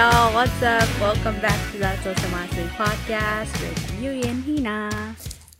[0.00, 0.88] Y'all, what's up?
[0.98, 4.88] Welcome back to the Social Mastery Podcast with Yui and Hina.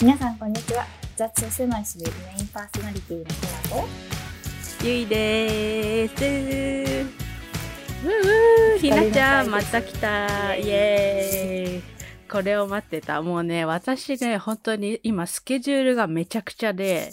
[0.01, 2.05] 皆さんこんにちは雑誌狭いしメ
[2.39, 3.89] インパーソナリティのひなと
[4.83, 6.25] ゆいでーす。
[8.03, 8.13] ウー
[8.73, 10.57] ウーひなちゃん、また来た。
[10.57, 11.83] イエーイ。
[12.31, 13.21] これを待ってた。
[13.21, 17.11] もうね、私ね、本当に今スケジュールがめちゃくちゃで、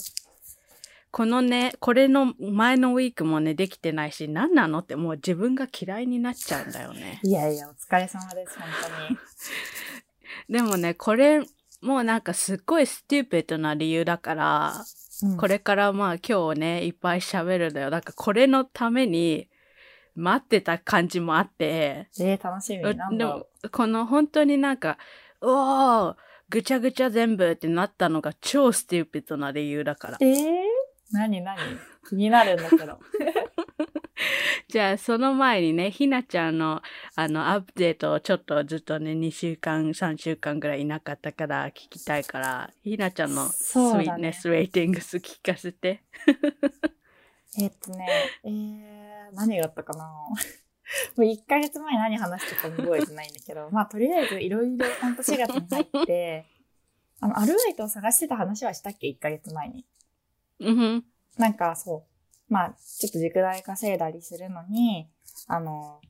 [1.18, 7.18] このね、これの前のウィークもね、できてないし、何なのってもう自分が嫌いになっちゃうんだよね。
[7.24, 9.18] いやいやお疲れ様です本当に
[10.48, 11.40] でもね、これ、
[11.80, 14.74] もうなんかすっごい stupid な理由だから、
[15.24, 17.90] うんこれからまあ今日ね、いっぱい喋るんだよ。
[17.90, 19.48] だからこれのために
[20.14, 24.96] 待ってた感じもあって、えー、楽しみなんでもだろう、この本当になんか、
[25.40, 26.16] うおー
[26.50, 30.18] ぐちゃぐちゃ全部ってなったのが超 stupid な理由だから。
[30.20, 30.36] えー、
[31.10, 31.58] 何何？
[32.08, 32.98] 気になるんだけど
[34.68, 36.82] じゃあその前にね、ひなちゃんの
[37.14, 46.02] あのアップデートをちょっとずっとね、2週間、3週間ぐらいいなかったから聞きたいから、ひなちゃんのスイそうだねーネスレーティングス聞かせて。
[47.58, 48.06] えっとね
[48.44, 50.04] えー、何があったかな？
[50.04, 50.34] も
[51.16, 56.46] う1ヶ月前何話したかも覚えてないんだけど、まあとりあえずいろいろほんと4月に入って、
[57.20, 59.84] あの、アルバイトを探してた話はしたっけ ?1 ヶ月前に。
[60.60, 61.04] うん。
[61.36, 62.06] なんかそ
[62.48, 65.08] う、まあ、ちょっと塾代稼いだりするのに、
[65.46, 66.00] あの、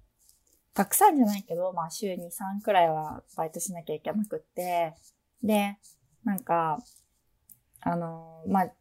[0.74, 4.94] たくさんじゃないけど、まあ週に3くらいはバイトしなきゃいけなくって、
[5.42, 5.76] で、
[6.24, 6.78] なんか、
[7.80, 8.72] あの、まあ、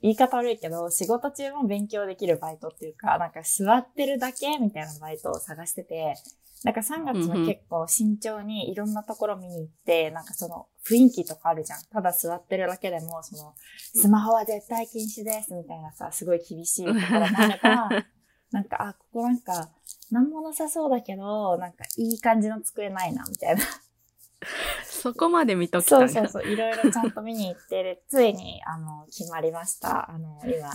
[0.00, 6.14] 言い方悪いけど、仕事中も勉強できるバイトっていうか、なんか座ってるだけみたいなバイトを探してて、
[6.64, 11.80] なんか3月も結構慎重にいろんなところ見に行って、なんかその雰囲気とかあるじゃん。
[11.92, 13.54] ただ座ってるだけでも、その、
[13.94, 17.88] スマホは絶対禁止ですみたいなさ、すごい厳しいところもあれば、
[18.50, 18.60] な。
[18.60, 19.70] んか、あ、ここなんか、
[20.10, 23.62] なんもなさそうだけど、なんかいい感じの机ないな、みたいな。
[24.84, 30.10] そこまで見ときたそうそうそう、いろいろちゃんと見に行ってで、 ついに、あの、決まりました。
[30.10, 30.66] あの、今、イエー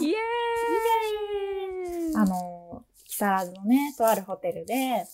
[2.11, 2.15] イ。
[2.15, 5.05] あの、木更津のね、とあるホテルで、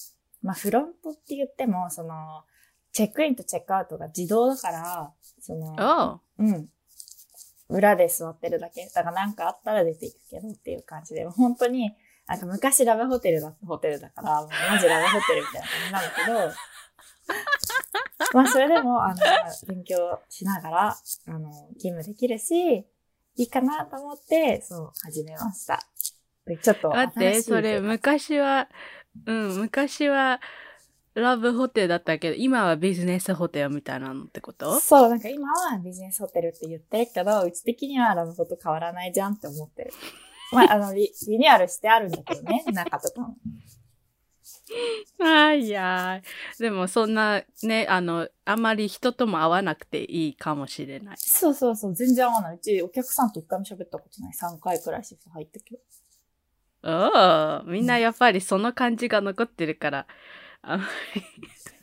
[0.41, 2.43] まあ、フロントって言っても、その、
[2.91, 6.69] チェックインとチェックアウトが自動だから、その、おううん。
[7.69, 8.89] 裏で座ってるだけ。
[8.93, 11.95] だからなんかあったら出ていくけどっていう感じで、本当に、
[12.27, 16.69] なんか昔ラブホテルだったホテルだから、もうマジラブホテルみたいな感じなんだけど、
[18.33, 19.15] まあそれでも、あの、
[19.67, 22.85] 勉強しながら、あの、勤務できるし、
[23.35, 25.79] いいかなと思って、そう、始めました。
[26.45, 28.67] でちょっと待って、それ昔は、
[29.25, 30.39] うん、昔は
[31.13, 34.79] ラブホテルだったけど、今はビジネスホテルみたいなのってこと？
[34.79, 39.91] そう、なんか今はビジネスホテルって言ってるけど、うち的にはラブホと変わらないじゃんって思ってる。
[40.51, 43.35] まあ、あの、リリニューアルしてあるんだけどね、 中とかも。
[45.21, 51.17] あいやーでもそんなね、あの、あんまり人とも会わなくていいかもしれない。
[51.17, 52.55] そうそうそう、全然合わない。
[52.55, 54.31] うちお客さんと一回も喋ったことない。
[54.31, 55.81] 3回くらいシフト入ったけど。
[56.83, 60.07] おおみんなやっぱりその感じが残ってるから、
[60.61, 60.85] あんま
[61.15, 61.23] り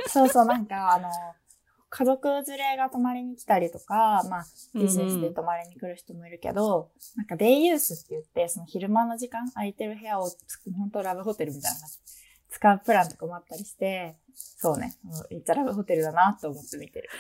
[0.08, 1.10] そうそう、なんか、あの、
[1.88, 10.30] 家族連れが泊まりに来たりとか、まあ、ビジネスで泊まりに来る人もいるけど、なんかデイユースって言って、その昼間の時間空いてる部屋を
[10.76, 11.78] 本当ラブホテルみたいな。
[12.48, 14.94] 使うプランとかもあったりして、そうね、
[15.30, 17.10] めっちゃラブホテルだなと思って見てる。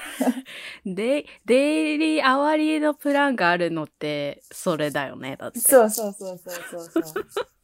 [0.86, 5.60] で、デイリーアワリーのプランがあるのって、それだよね、だって。
[5.60, 7.26] そうそうそうそうそうそう。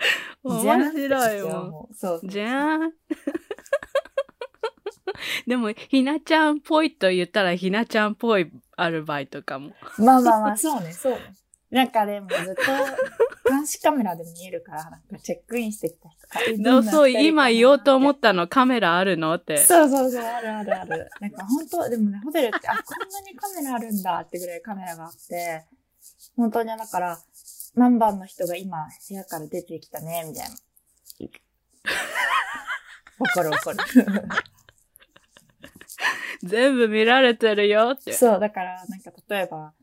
[0.42, 1.70] 面白いもん。
[1.70, 2.92] もうそうそうじゃん。
[5.46, 9.72] でも、ひなちゃんっぽいと言ったら、ひなちゃんっぽいアルバイトかも。
[9.98, 11.34] まあまあまあ、そうね、そうね。
[11.70, 12.62] なんかでもずっと
[13.48, 19.32] 監視カメラで見えるから、なんかチェックインしてきた人がいるんだそうそう、今言おうと思っったの、カメラあるの？
[19.34, 19.56] って。
[19.58, 21.10] そうそうそう、あるあるある。
[21.20, 25.64] なんか本当、でもね、ホテルって、あ、こんなにカメラあるんだってぐらいカメラがあって、
[26.36, 27.18] 本当にだから、
[27.74, 30.56] 何番の人が今部屋から出てきたね、みたいな。
[33.20, 33.78] 怒る怒る。
[36.42, 38.14] 全部見られてるよって。
[38.14, 39.74] そう、だから、なんか例えば、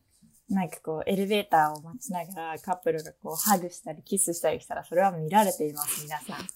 [0.50, 6.48] なんかこう、エレベーターを待ちながらカップルがこう、ハグしたりキスしたりしたら、それは見られています、皆さん。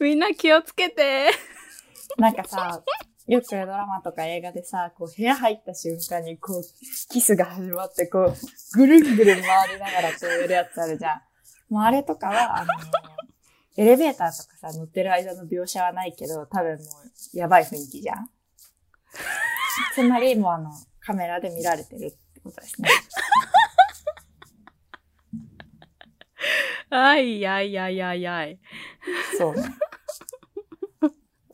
[0.00, 1.30] みんな気をつけて。
[2.16, 2.82] なんかさ、
[3.28, 6.62] よくドラマとか映画でさ、こう、部屋入った瞬間にこう、
[7.12, 8.34] キスが始まって、こう、
[8.74, 11.20] ぐるんぐるん回りながらこうやるやつあるじゃん。
[11.68, 12.72] もうあれとかは、あの
[13.76, 16.84] エレベーターとかさ、乗ってる間の描写はないけど、多分も
[17.34, 18.30] う、やばい雰囲気じゃん。
[19.94, 20.70] つまり、もうあの、
[21.00, 22.88] カメラで見られてるってことですね。
[26.88, 28.58] あいやいやいやいやい。
[29.36, 29.62] そうね。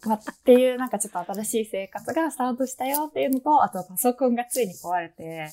[0.06, 5.50] まあ、っていうなんかちょっと新しい生活がスタートしたよっていうのと、あとパソコンがついに壊れて、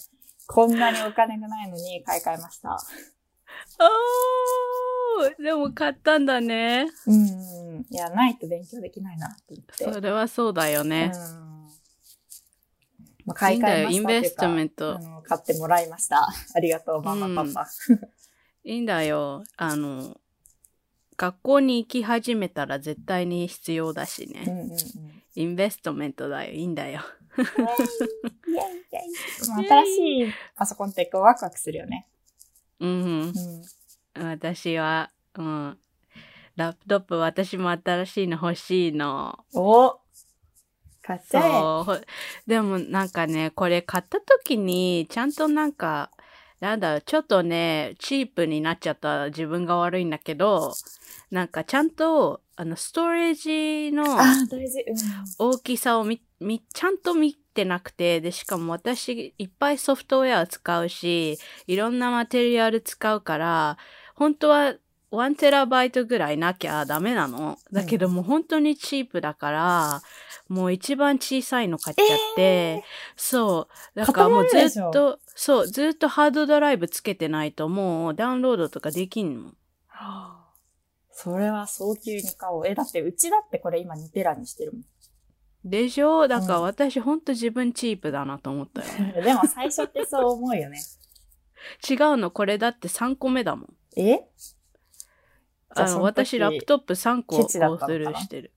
[0.47, 2.77] こんなにお金がないのに買い替えました。
[3.79, 6.87] おーでも買ったんだね。
[7.05, 7.85] うん。
[7.89, 9.91] いや、ないと勉強できないなって言って。
[9.93, 11.11] それはそうだよね。
[11.13, 11.51] うん。
[13.25, 16.27] まあ、買い替えましたインベストメント買ってもらいました。
[16.55, 17.67] ありがとう、ママ、パパ。
[18.63, 19.43] いいんだよ。
[19.57, 20.17] あの、
[21.21, 24.43] 学校に行き始めたら絶対に必要だしね。
[24.47, 24.77] うんうんうん。
[25.35, 26.51] インベストメントだよ。
[26.51, 27.01] いいんだよ。
[29.67, 32.07] 新しいパソコンってこうワクワクするよね。
[32.79, 33.33] うん
[34.15, 34.19] う。
[34.19, 34.29] ん。
[34.29, 35.77] 私は、うん。
[36.55, 39.37] ラップトップ私も新しいの欲しいの。
[39.53, 39.99] お
[41.03, 41.41] 買っちゃえ。
[41.41, 41.83] そう。
[41.83, 41.97] ほ
[42.47, 46.09] でもなんかね、これ買った時に、ちゃんとなんか、
[46.61, 50.71] なんだろう、ちょっとね、チープになっちゃった自分が悪いんだけど、
[51.31, 54.05] なんかちゃんと、あの、ストレージの。
[55.39, 63.77] 大きさをみ、み、ちゃんと見てなくて、で、しかも私、いっぱいソフトウェア使うし、いろんなマテリアル使うから、
[64.13, 64.75] 本当は
[65.11, 67.57] 1テラバイトぐらいなきゃダメなの。
[67.71, 70.01] だけどもう本当にチープだから、
[70.47, 72.83] もう一番小さいの買っちゃって、
[73.15, 73.99] そう。
[73.99, 79.53] だからもうずっと、そう、ずっとハードドライブつけてないともうダウンロードとかできんの。
[79.87, 80.37] はあ
[81.11, 82.67] それは早急に買おう。
[82.67, 84.81] え、だってうちだってこれ今2テラにしてるもん。
[85.63, 86.27] でしょ？
[86.27, 89.13] だからうん私ほんと自分チープだなと思ったよね。
[89.21, 90.79] でも最初ってそう思うよね。
[91.87, 93.73] 違うの、これだって3個目だもん。
[93.97, 94.27] え？
[95.75, 97.97] ああの、私ラップトップ3個ケチだゴーったのかな？
[97.97, 98.51] スルーしてる。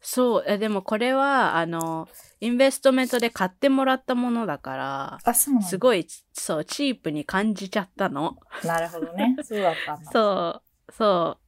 [0.00, 2.08] そう、えでもこれは、あの、
[2.40, 8.36] インベストメントで買ってもらったものだから、あ、そうなんだすごい、そう、チープに感じちゃったの。
[8.64, 9.36] なるほどね。
[9.44, 10.10] そうだったんだ。
[10.10, 11.42] そう、そう。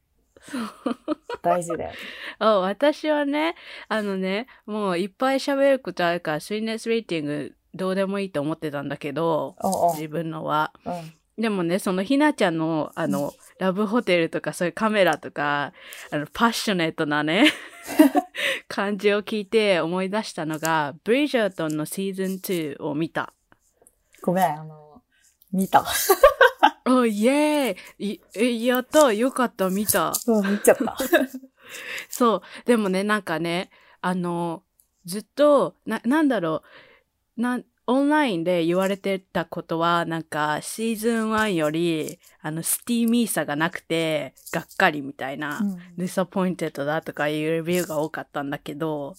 [1.43, 1.91] 大事だよ。
[2.39, 3.57] あ私はね、
[3.89, 10.73] あのね、もういっぱい喋ることあるから、スイネスレーティングどうでもいいと思ってたんだけど、おうおう自分のは。
[10.85, 11.15] うん。
[11.37, 15.73] でもね、そのひなちゃんの、あの、ラブホテルとかそういうカメラとか、
[16.11, 17.53] あの、 passionate なね、
[18.69, 23.33] 感じを聞いて思い出したのが、ブリジャートンのシーズン2を見た。
[24.23, 25.03] ごめん、あの、
[25.53, 25.85] 見た。
[26.87, 30.97] おイエーイいえやったよかった見たそう、見ちゃった。
[32.09, 32.43] そう。
[32.67, 33.71] でもね、なんかね、
[34.01, 34.63] あの、
[35.05, 36.63] ずっと、な、なんだろ
[37.37, 49.15] う、な、オンラインで言われてたことは、なんか、シーズン1より、あの、 steamy さがなくて、がっかりみたいな、うん disappointed だとかいうレビューが多かったんだけど、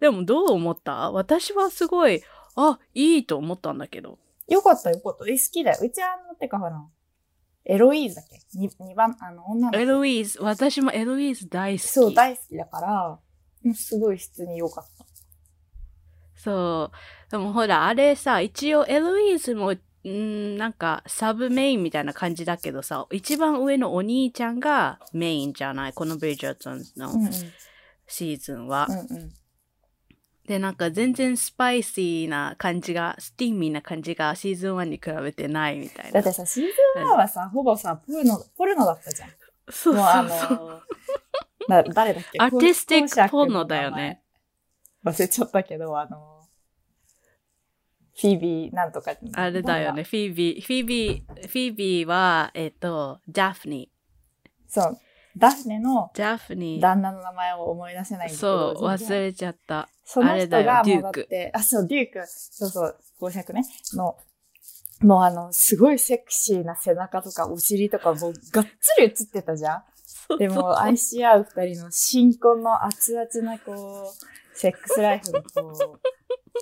[0.00, 1.10] でもどう思った？
[1.10, 2.22] 私はすごい、
[2.56, 4.18] あ、いいと思ったんだけど。
[4.48, 5.24] よかったよかった。
[5.26, 5.78] え、好きだよ。
[5.82, 6.84] うちあの、てかほら、
[7.64, 8.58] エロイーズだっけ？
[8.58, 9.90] に二番、あの、女のエ子。
[9.90, 11.88] ロイーズ、私もエロイーズ大好き。
[11.88, 13.18] そう、大好きだから、
[13.64, 15.04] うんすごい質に良かった。
[16.44, 17.30] そう。
[17.30, 19.74] でもほら、あれさ、一応エロイーズも、
[20.06, 25.92] んなんか、サブメインみたいな感じだけどさ、一番上のお兄ちゃんがメインじゃない？
[25.94, 27.10] このブリジャートンの。
[28.06, 28.86] シーズンは。
[28.90, 29.32] うんうん。
[30.46, 36.12] で、なんか全然スパイシーな感じが、スティーミーな感じがシーズン1に比べてないみたいな。
[36.12, 36.70] だってさ、シーズ
[37.00, 39.30] ン1はさ、ほぼさ、ポルノ、ポルノだったじゃん。
[39.70, 40.82] そうそうそう。
[41.66, 42.38] の、な誰だっけ？
[42.38, 44.20] アーティスティックポルノだよね。
[45.02, 46.33] 忘れちゃったけど、あの、
[48.16, 50.04] フィービーなんとかあれだよね、。
[50.04, 53.90] フィービー、フィービー、フィービーは、えっ、と、ダフニ
[54.68, 54.98] そう。
[55.36, 56.18] ダフネのー。
[56.18, 56.80] ダフニー。
[56.80, 58.76] 旦那の名前を思い出せないんだけど。
[58.76, 59.88] そう、忘れちゃった。
[60.04, 64.16] その人がもうデュークだって、あ、そう、デューク、そうそう、公爵ね、の、
[65.00, 76.00] もうあの、すごいセクシーな背中とかお尻とかもうがっつり映ってたじゃんでも愛し合う二人の新婚の熱々なこう、セックスライフがこう、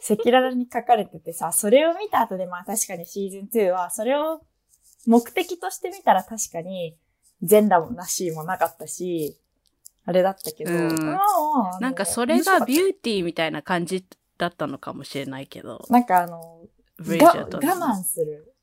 [0.01, 4.41] 赤裸々に書かれててさ、それを見た後でまあ確かにシーズン2は、それを
[5.07, 6.97] 目的として見たら確かに
[7.43, 9.37] 全裸もなしもなかったし、
[10.05, 10.89] あれだったけど、うん
[11.81, 14.05] なんかそれがビューティーみたいな感じ
[14.39, 15.85] だったのかもしれないけど。
[15.87, 16.63] たなんかあの
[16.99, 18.55] 我慢する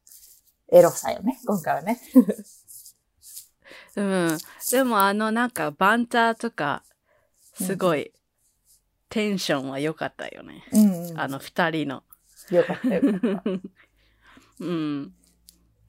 [0.71, 1.99] エロさよね、今回はね。
[3.95, 4.37] うん。
[4.71, 6.83] でもあのなんかバンターとか、
[7.53, 8.11] すごい、
[9.09, 10.63] テンションは良かったよね。
[10.71, 11.19] うん、うん。
[11.19, 12.03] あの二人の。
[12.51, 13.43] よかったよかった。
[14.61, 15.13] うん。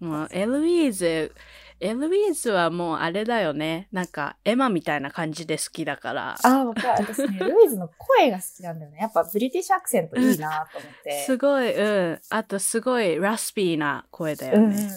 [0.00, 1.34] もう、エルウィーズ、
[1.78, 3.88] エルウィーズはもうあれだよね。
[3.92, 6.36] なんか、エマみたいな感じで好きだから。
[6.42, 7.04] ああ、わかる。
[7.04, 8.98] 私ね、エロイーズの声が好きなんだよね。
[9.00, 11.24] やっぱブリティッシュアクセントいいなと思って。
[11.24, 12.20] すごい、うん。
[12.30, 14.90] あとすごい raspy な声だようんうんうんうんね。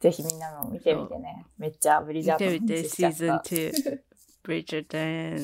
[0.00, 1.46] ぜひみんなも見てみてね。
[1.58, 3.36] めっちゃブリジャー見てみて、シーズン。
[3.36, 3.98] 2。
[4.42, 4.98] ブリジャート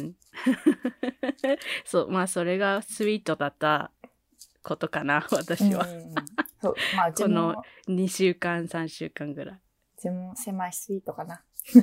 [0.06, 0.14] ン。
[1.84, 3.90] そう、まあそれがスイートだった
[4.62, 5.86] ことかな、私は。
[6.60, 6.74] こ
[7.20, 9.54] もの、2週間、3週間ぐらい。
[9.54, 9.60] う
[10.00, 11.42] ちも狭いスイートかな。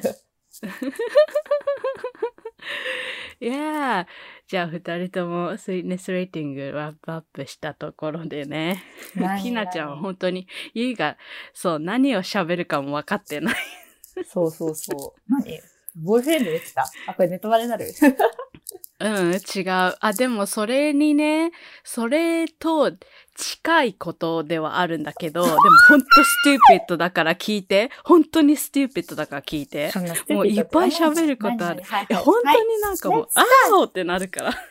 [3.39, 4.07] いやー、
[4.47, 8.83] じゃあ二人ともスイートネスレーティングラップアップしたところでね。
[9.15, 11.17] 何ひなちゃんは何本当に、ゆいが、
[11.53, 13.55] そう、何を喋るかも分かってない。
[14.25, 15.21] そうそうそう。
[15.27, 15.59] 何？
[15.95, 17.85] ボーイフレンドできたあ、これネタバレになる
[18.97, 19.95] うん、違う。
[19.99, 21.51] あ、でもそれにね、
[21.83, 22.93] それと
[23.35, 25.57] 近いことではあるんだけど、でも
[25.89, 27.91] 本当ステューピットだから聞いて。
[28.05, 29.91] 本当にステューピットだから聞いて。
[30.29, 31.83] もういっぱい喋ることある。
[31.83, 34.51] 本当になんかもう、あーってなるから。
[34.51, 34.61] Let's start!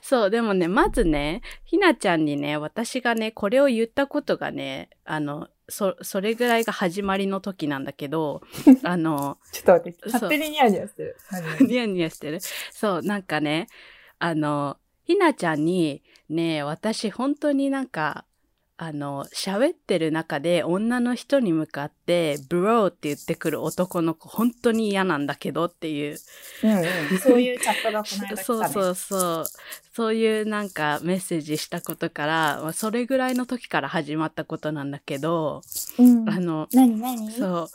[0.00, 8.42] そう、でもね、まずね、ひなちゃんにね、私がね、これを言ったことがね、あの、そ、それぐらいが始まりの時なんだけど、
[8.84, 11.16] あの、ちょっと待って、勝手にニヤニヤしてる。
[11.30, 12.38] 何 ニヤニヤしてる。
[12.70, 13.66] そう、なんかね、
[14.18, 18.25] あの、ひなちゃんに、ね、私本当になんか、
[18.78, 26.18] あの、喋ってる中で女の人に向かって、ブローって言ってくる男の子、本当に嫌なんだけどっていう。
[26.62, 27.18] うんうん。
[27.18, 28.42] そういうチャットがこの間来た、ね。
[28.44, 29.44] そうそうそう。
[29.94, 35.62] そういうなんかメッセージしたことから、まあそれぐらいの時から始まったことなんだけど、
[35.98, 36.28] うん。
[36.28, 37.30] あの、何何？
[37.30, 37.68] そう。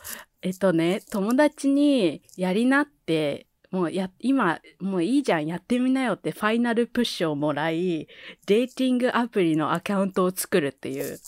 [0.44, 8.08] えっとね、友達にやりなって、もうや、今、もういいじゃん、やってみなよってファイナルプッシュをもらい、
[8.46, 11.18] デーティングアプリのアカウントを作るっていう。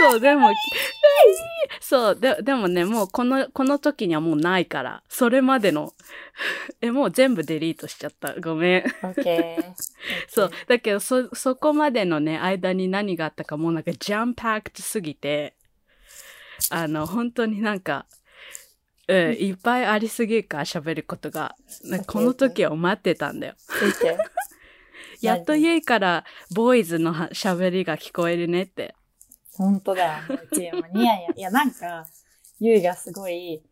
[0.00, 0.50] そう、でも、
[1.80, 5.92] そう、ででもね、もうこの、この時にはもうないから、それまでの、
[6.80, 8.34] え、もう全部デリートしちゃった。
[8.40, 8.84] ごめん。
[9.04, 9.72] オッケー。
[10.26, 10.50] そう。
[10.66, 15.54] だけど、そ、そこまでのね、間に何があったかもうなんかジャンパクトすぎて、
[16.70, 18.06] あの、本当になんか、
[19.08, 21.56] うん、いっぱいありすぎるから喋ることが。
[22.06, 23.54] この時を待ってたんだよ。
[25.20, 28.94] やっと家からボーイズのは喋りが聞こえるねって。
[29.56, 30.40] 本当だよ。
[30.50, 31.32] うちもニヤニヤ。
[31.36, 32.06] いや、なんか、
[32.58, 33.62] ゆいがすごい、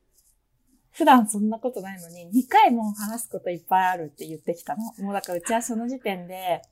[0.93, 4.83] 普段そんなことないのに、2回も話すこといっぱいあるって言ってきたの。
[5.05, 6.63] もうだからうちはその時点で、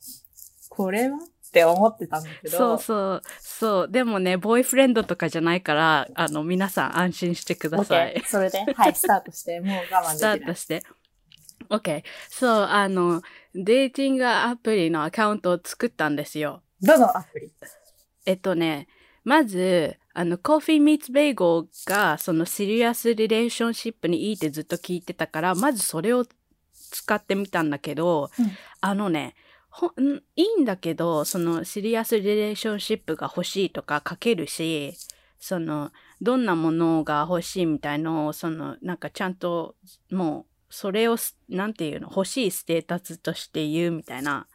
[0.68, 2.56] これはって思ってたんだけど。
[2.56, 3.22] そうそう。
[3.40, 3.88] そう。
[3.90, 8.14] でもね、ボーイフレンドとかじゃないから、あの、皆さん安心してください。
[8.16, 10.50] OK それで、はい、スタートして、 もう我慢スタできない。
[10.50, 10.82] ートして。
[11.70, 12.02] OK。
[12.28, 13.22] そう、あの、
[13.54, 16.62] デーティングアプリのアカウントを作ったんですよ。
[16.82, 17.50] どのアプリ？
[18.26, 18.86] えっとね、
[19.24, 26.26] まず、あの、コーヒーミーツベーゴーが、そのシリアスリレーションシップにいいってずっと聞いてたから、まずそれを
[26.90, 28.50] 使ってみたんだけど、うん
[28.80, 29.34] あのね、
[29.78, 34.94] ほんいいんだけど、そのシリアスリレーションシップが欲しいとか書けるし、
[35.38, 39.76] その、どんなものが欲しいみたいのを、その、なんかちゃんと、
[40.10, 44.48] もう、それをす、なんていうの、欲しいステータスとして言うみたいな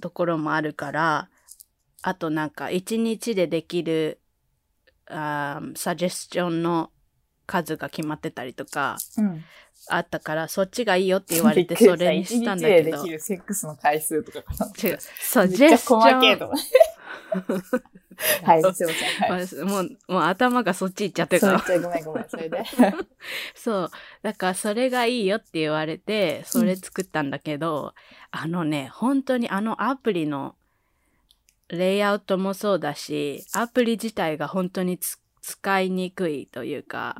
[0.00, 1.28] ところもあるから、
[2.02, 4.20] あとなんか一日でできる
[5.06, 6.90] あサジェスチョンの
[7.46, 9.44] 数が決まってたりとかうん。
[9.88, 14.72] あったからそっちがいいよって言われてそれにしたんだけどでできるセックスの回数とかかな。
[14.88, 17.94] 違うサめっちゃジェスチョン細けえと思って。
[18.44, 18.86] はい、すい
[19.28, 19.64] ません。
[19.66, 22.28] もうもう頭がそっち行っちゃってから言っちゃごめんごめん。
[22.28, 22.62] それで。
[23.54, 23.90] そう
[24.22, 27.94] だからそれがいいよって言われてそれ作ったんだけど、
[28.30, 30.54] あのね本当にあのアプリの
[31.68, 37.16] レイアウトもそうだしアプリ自体が本当につ使いにくいというか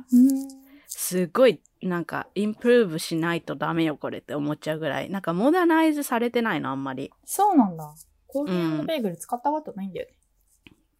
[0.97, 5.09] すごいなんかインプルーブしないとダメよこれって思っちゃうぐらい。
[5.09, 7.11] なんかモダナイズされてないのあんまり。
[7.25, 7.93] そうなんだ。
[8.27, 10.13] コーヒーベーグル使ったことないんだよね。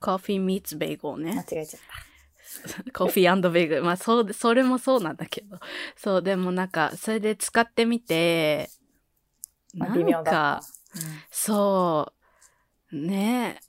[0.02, 1.82] コーヒーミーツベーゴー間ね違えちゃっ
[2.84, 2.92] た。
[2.92, 3.84] コーヒーベーグル。
[3.84, 5.58] まあそうそれもそうなんだけど。
[5.96, 8.70] そうでもなんかそれで使ってみて
[9.74, 10.20] なん妙だ。
[10.20, 10.62] ったか。
[11.32, 12.12] そ
[12.92, 12.98] う。
[12.98, 13.62] ね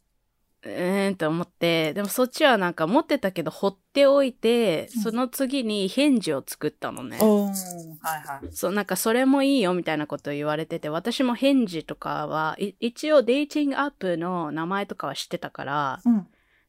[0.68, 7.96] ええーんと思ってでもそっちはなんか持ってたけど放っておいて、うんその次に返事を作ったのね、うん。
[8.00, 8.48] はいはい。
[8.50, 16.26] そう、なんかそれもいいよみたいなことを言われてて、私も返事とかは、い一応デイティングアップの名前とかは知ってたから、うん。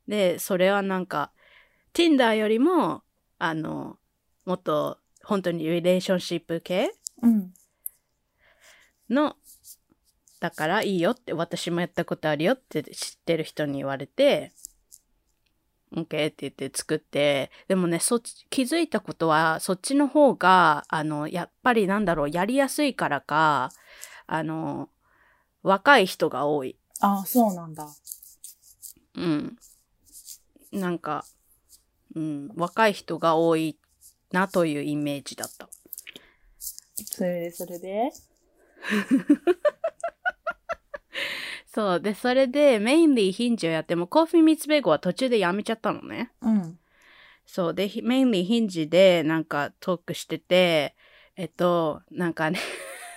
[0.08, 1.32] で、それはなんか、
[1.94, 3.04] Tinder よりも、
[3.40, 3.98] あの、
[4.46, 7.54] もっと本当にリレーションシップ系うん。
[9.10, 9.36] の、
[10.40, 14.52] だからいいよって、私もやったことあるよって知ってる人に言われて、
[15.94, 23.72] OK って言って作って、でもね、そっち、気づいたことは、そっちの方が、あの、やっぱりなんだろう、やりやすいからか、
[24.28, 24.90] あの、
[25.64, 26.78] 若い人が多い。
[27.00, 27.88] あ、そうなんだ。
[29.16, 29.58] うん。
[30.72, 31.26] なんか、
[32.16, 33.78] うん、若い人が多い
[34.32, 35.70] なというイメージだった。
[36.96, 38.12] それで、それで？
[41.78, 42.02] そう。
[42.02, 46.32] で、それでメインリーヒンジをやっても、コーフィーミーツベーゴは途中でやめちゃったのね。
[46.42, 46.80] うん。
[47.46, 47.74] そう。
[47.76, 50.96] で、ひメインリーヒンジでなんかトークしてて、
[51.36, 52.60] えっと、なんかね、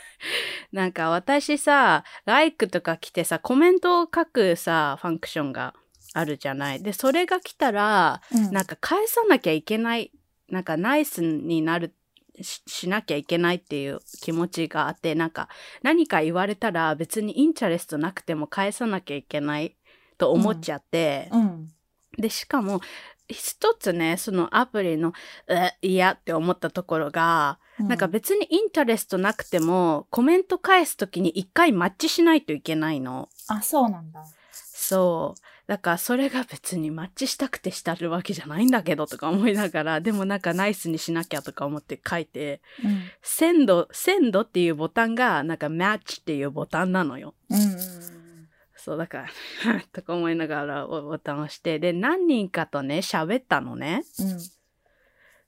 [0.72, 5.72] なんか私さ、like とか来てさ、コメントを書くさ、ファンクションが
[6.12, 6.82] あるじゃない。
[6.82, 10.12] で、それが来たら、うんなんか返さなきゃいけない、
[10.50, 11.94] なんかナイスになる、
[12.42, 15.48] ししなきゃいけないっていう気持ちがあって、なんか
[15.82, 19.76] 何か言われたら別にインチャレストなくても返さなきゃいけない
[20.18, 21.68] と思っちゃって、うん。
[22.18, 22.80] で、しかも
[23.28, 25.12] 一つね、そのアプリの、
[25.48, 33.28] え、嫌って思ったところが、なんか別にインタレストなくてもコメント返すときに一回マッチしないといけないの。
[33.48, 34.22] あ、そうなんだ。
[34.52, 35.40] そう。
[35.70, 43.02] だからそれが別にマッチしたくてしたるわけじゃないんだけどとか思いながら、でもなんかナイスにしなきゃとか思って書いて、うん。
[43.22, 47.36] センド、センドっていうボタンがなんかマッチっていうボタンなのよ。
[47.50, 47.78] うんうん
[48.74, 49.28] そう、だから、
[49.92, 54.02] とか思いながらボタンを押して、で、何人かとね、喋ったのね。
[54.18, 54.38] うん。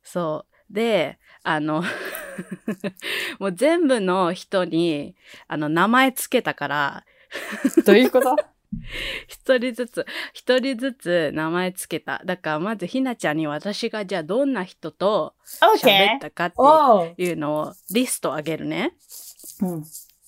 [0.04, 0.72] そう。
[0.72, 1.82] で、あの、
[3.40, 5.16] もう全部の人に、
[5.48, 7.04] あの、名前つけたから、
[7.84, 8.36] どういうこと？
[9.28, 12.22] 一人ずつ、一人ずつ名前つけた。
[12.24, 15.34] だからまずひなちゃんに私がじゃあどんな人と
[15.80, 16.16] 喋!
[16.16, 16.52] ったかっ
[17.16, 18.94] ていうのをリストあげるね。
[19.60, 19.84] うん。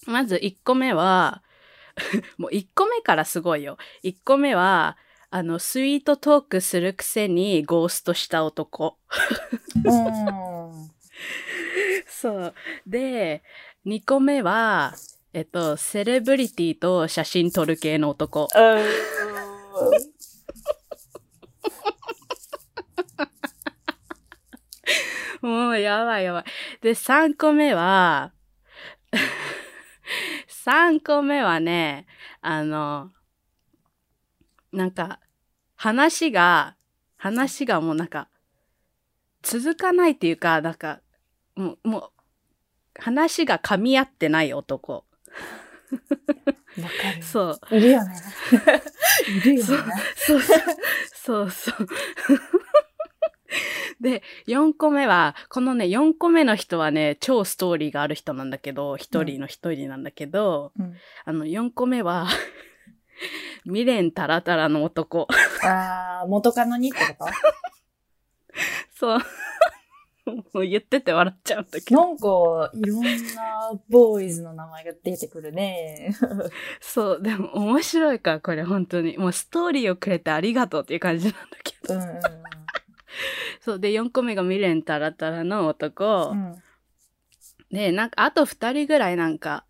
[0.06, 1.42] まず1個目は、
[2.38, 3.78] もう1個目からすごいよ。
[4.02, 4.96] 1個目は、
[5.30, 8.98] あの、スイートトークするくせにゴーストした男。
[9.84, 10.90] うん。
[12.06, 12.54] そう。
[12.86, 13.42] で、
[13.86, 14.94] 2個目は、
[15.36, 18.46] えっと、セレブリティと写真撮る系の男。
[25.42, 26.44] もうやばいやばい。
[26.82, 28.32] で、3個目は、
[30.46, 32.06] 3個目はね、
[32.40, 33.10] あの、
[34.70, 35.18] なんか、
[35.74, 36.76] 話が、
[37.16, 38.28] 話がもうなんか、
[39.42, 41.00] 続かないっていうか、なんか、
[41.56, 42.12] もう、もう、
[43.00, 45.03] 話が噛み合ってない男。
[47.22, 47.76] そう。
[47.76, 48.14] いるよね。
[49.28, 49.66] いるよね。
[50.16, 50.40] そう
[51.12, 51.88] そうそう。
[54.00, 60.94] で、4個目は、このね、4個目の人はね、超ストーリーがある人なんだけど、一人の一人なんだけど、うん
[61.24, 62.26] あの、4個目は、
[63.64, 65.28] 未練タラタラの男。
[65.62, 67.32] あー、元カノにってこと？
[68.94, 69.18] そう。
[70.52, 72.00] もう言ってて笑っちゃうんだけど。
[72.00, 76.14] なんか、いろんなボーイズの名前が出てくるね。
[76.80, 79.18] そう、でも面白いから、これ本当に。
[79.18, 81.94] もうストーリーをくれてありがとうっていう感じなんだけど。
[81.94, 82.20] うんうん
[83.60, 86.30] そう、で、4個目が未練タラタラの男。
[86.32, 86.52] うん。
[86.52, 86.62] うん
[87.70, 89.66] で、なんか、あと二人ぐらいなんか、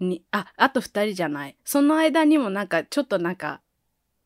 [0.00, 1.56] に、あ、あと二人じゃない。
[1.64, 3.60] その間にもなんか、ちょっとなんか、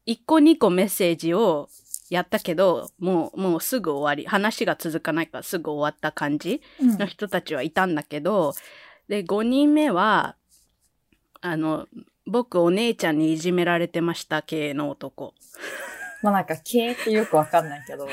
[0.05, 1.68] 一個二個メッセージを
[2.11, 4.27] やったけど、もう、もうすぐ終わり。
[4.27, 8.55] 話が続かないからすぐ終わった感じうんの人たちはいたんだけど、
[9.09, 10.37] で、五人目は、
[11.40, 11.87] あの、
[12.27, 15.35] 僕お姉ちゃんにいじめられてました系の男。
[16.23, 18.09] まあなんか、系ってよくわかんないけど、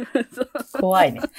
[0.80, 1.20] 怖いね。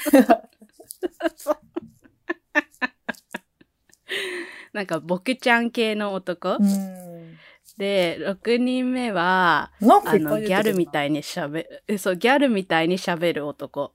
[4.73, 6.57] なんか、僕ちゃん系の男。
[6.59, 7.28] うん。
[7.77, 9.71] で、6人目は、
[10.05, 13.93] あの、ギャルみたいに喋る、そう、ギャルみたいに喋る男。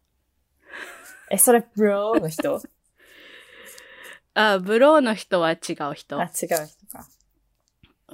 [1.30, 2.60] え、それ、ブローの人？
[4.34, 5.56] あ、ブローの人は違
[5.90, 6.24] う人あ、。
[6.24, 6.48] 違う人
[6.90, 7.06] か。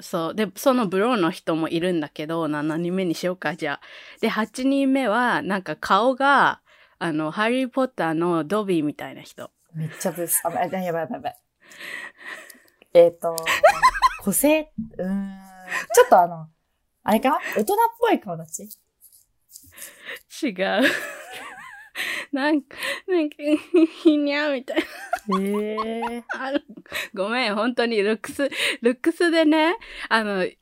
[0.00, 0.34] そう。
[0.34, 3.80] で、そのブローの人もいるんだけど、7人目にしようか、じゃあ。
[4.20, 6.60] で、8人目は、なんか顔が、
[6.98, 9.50] あの、ハリーポッターのドビーみたいな人。
[9.74, 10.42] めっちゃブス。
[10.44, 11.36] あ、やばいやばいやばい。
[12.92, 13.36] えっ、と、
[14.22, 15.49] 個性、うーん。
[15.94, 16.48] ちょっとあの、
[17.02, 17.30] あれか？
[17.30, 20.48] な大人っぽい顔立ち？
[20.48, 20.82] 違う。
[22.32, 22.76] なんか、
[23.08, 23.36] なんか、
[24.02, 24.78] ひにゃみたい
[25.28, 25.40] な。
[25.40, 25.76] へ
[26.16, 26.24] え。
[26.38, 26.64] ある
[27.14, 28.48] ごめん、本当にルックス、
[28.80, 29.76] ルックスでね、
[30.08, 30.56] あの、ジ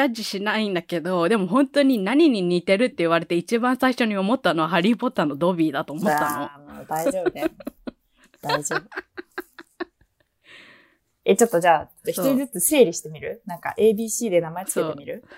[0.00, 6.84] ャッジしないんだけど、でも本当に何に似てるって言われて一番最初に思ったのはハリーポッターのドビーだと思ったの。
[6.84, 7.44] 大丈夫ね。
[8.42, 8.82] 大丈夫。
[11.30, 13.42] え、ちょっとじゃあ、一人ずつ整理してみる？
[13.44, 15.22] なんか ABC で名前つけてみる？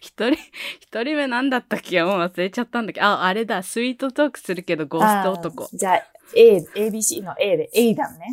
[0.00, 0.32] 一人、
[0.80, 2.02] 一人目なんだったっけ？
[2.02, 5.68] もう忘れちゃったんだけど、あ、あれだ、スイートトークするけどゴースト男。
[5.72, 6.02] じゃあ、
[6.34, 8.26] A、ABC の A で、エイダンね。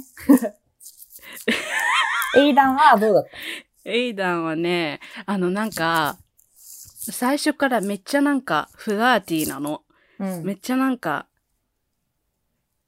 [2.37, 3.25] エイダンはどうだっ
[3.85, 6.17] エイダンはね、あのなんか、
[6.55, 9.83] 最初からめっちゃなんかフラーティーなの。
[10.19, 10.43] うん。
[10.43, 11.27] めっちゃなんか、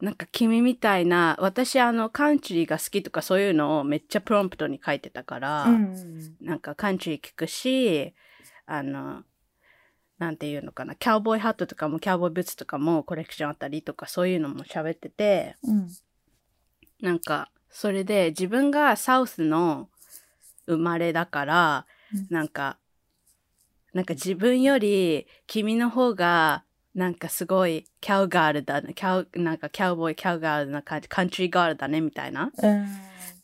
[0.03, 6.35] なんか君みたいな、私あのカントリーが好きとかそういうのをめっちゃプロンプトに書いてたから、うん。
[6.41, 8.13] なんかカントリー聞くし、
[8.65, 9.23] あの、
[10.17, 15.87] なんていうのかな、キャウボーイハットとかもキャウボーイブーツとかもコレクションあったりとかそういうのも喋ってて、うん。
[17.01, 19.87] なんか、それで自分がサウスの
[20.67, 22.77] 生まれだから、うんなんか、
[23.93, 32.87] なんか自分より君の方が、なんかすごいキャウガールだね、 cow、なんか cowboy、cowgirl な感じ、 country girl だね、みたいなうん。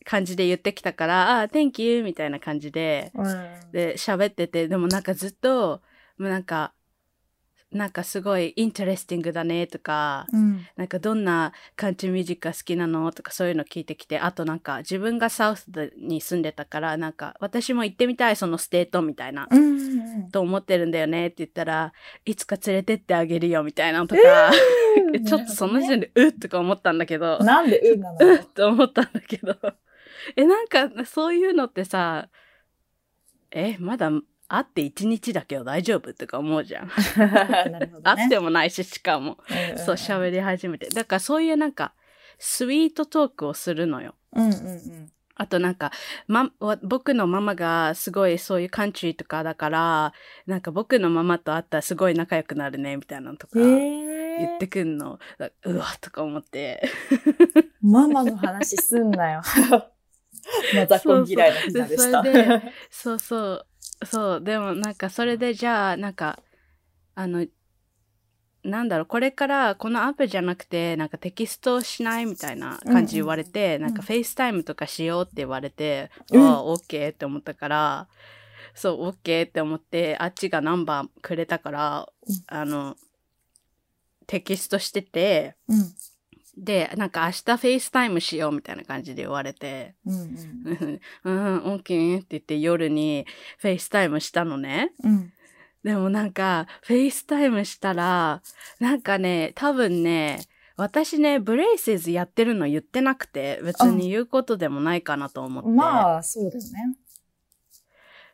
[0.06, 2.04] 感じで言ってきたから、あ、Thank you!
[2.04, 3.72] みたいな感じで、うん。
[3.72, 5.82] で、喋ってて、でもなんかずっと、
[6.18, 6.74] もうなんか、
[7.72, 10.66] なんかすごい interesting だねとか、うん。
[10.76, 20.32] なんかどんなカントリーミュージックが好きなのとかそういうの聞いてきて、あとなんか自分が South に住んでたから、なんか私も行ってみたいその state みたいな、うん。
[20.32, 21.94] と思ってるんだよねって言ったら、
[22.26, 24.52] いつか連れてってあげるよみたいなのとか、
[25.14, 28.18] え ちょっとその時点で、うっとか思ったんだけど、なんでうんなの？
[28.20, 29.56] うっと思ったんだけど、
[30.36, 32.30] え、なんかそういうのってさ、
[33.52, 34.12] え、まだ
[34.50, 36.90] 会って一日だけど大丈夫とか思うじゃん。
[37.72, 38.30] なるほど会っね。
[38.30, 39.38] てもないし、しかも。
[39.78, 40.90] そう、喋り始めて。
[40.90, 41.94] だからそういうなんか、
[42.40, 44.16] スイートトークをするのよ。
[44.34, 45.12] うんうんうん。
[45.36, 45.92] あとなんか、
[46.28, 50.14] ま、わ僕のママがすごいそういうカントリーとかだから、
[50.48, 54.68] なんか僕のママと会ったらすごい仲良くなるね、みたいなのとかへ言ってえ。
[54.68, 55.20] くんの。
[55.38, 56.82] だうわ、とか思って。
[57.82, 59.42] ママの話すんなよ。
[60.76, 62.24] マザコン嫌いなでした。
[62.90, 63.69] そうそうで
[64.04, 64.34] そうそう。
[64.34, 64.42] そう。
[64.44, 66.40] でもなんかそれでじゃあ、なんか、
[67.16, 67.46] あの、
[68.64, 78.08] なんだろう、これからこのアプリじゃなくて、なんかテキストしないみたいな感じ言われて、んなんか FaceTime とかしようって言われて、うんああ、オッケーって思ったから、
[78.74, 82.96] そう、オッケーって思って、あっちがナンバーくれたから、うんあの、
[84.28, 85.94] テキストしてて、うん。
[86.60, 91.02] で、なんか明日 FaceTime しようみたいな感じで言われて、うんうん。
[91.24, 93.26] うん、オッケーって言って夜に
[93.58, 94.92] FaceTime したのね。
[95.04, 95.34] うん。
[95.84, 98.42] でもなんか、 FaceTime したら、
[98.80, 100.42] なんかね、多分ね、
[100.76, 105.70] 私ね、 braces やってるの言ってなくて、別に言うことでもないかなと思って。
[105.70, 106.96] まあ、そうだよね。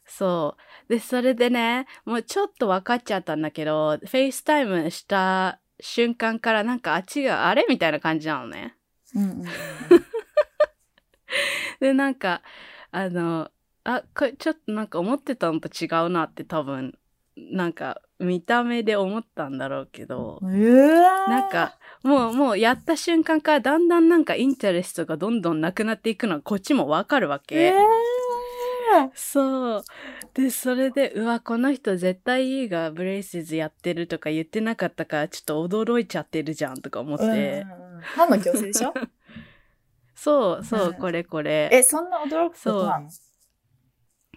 [0.05, 0.55] そ
[0.88, 0.89] う。
[0.93, 7.65] で、それでね、もうちょっと分かっちゃったんだけど、 FaceTime した瞬間からなんかあっちがあれ？
[7.67, 8.75] みたいな感じなのね。
[9.15, 9.45] うんうんうん。
[11.79, 12.41] で、なんか、
[12.91, 13.49] あの、
[13.83, 16.97] あ、これちょっとなんか思ってたのと違うなって多分、
[17.38, 27.55] なんか見た目で思ったんだろうけど、うわーなんか、もう、もうやった瞬間からだんだんなんか interest がどんどんなくなっていくのがこっちもわかるわけ。
[27.55, 27.73] え
[29.13, 29.84] そう。
[30.34, 37.65] で、それで、うわ、この人絶対いいがブレイスズやってるとか言ってなかったから、ちょっと驚いちゃってるじゃんとか思っーて。
[38.02, 38.93] 歯の矯正でしょ？
[40.15, 41.69] そう、そう、うんこれこれ。
[41.71, 43.08] え、そんな驚くことなの？
[43.08, 43.12] っ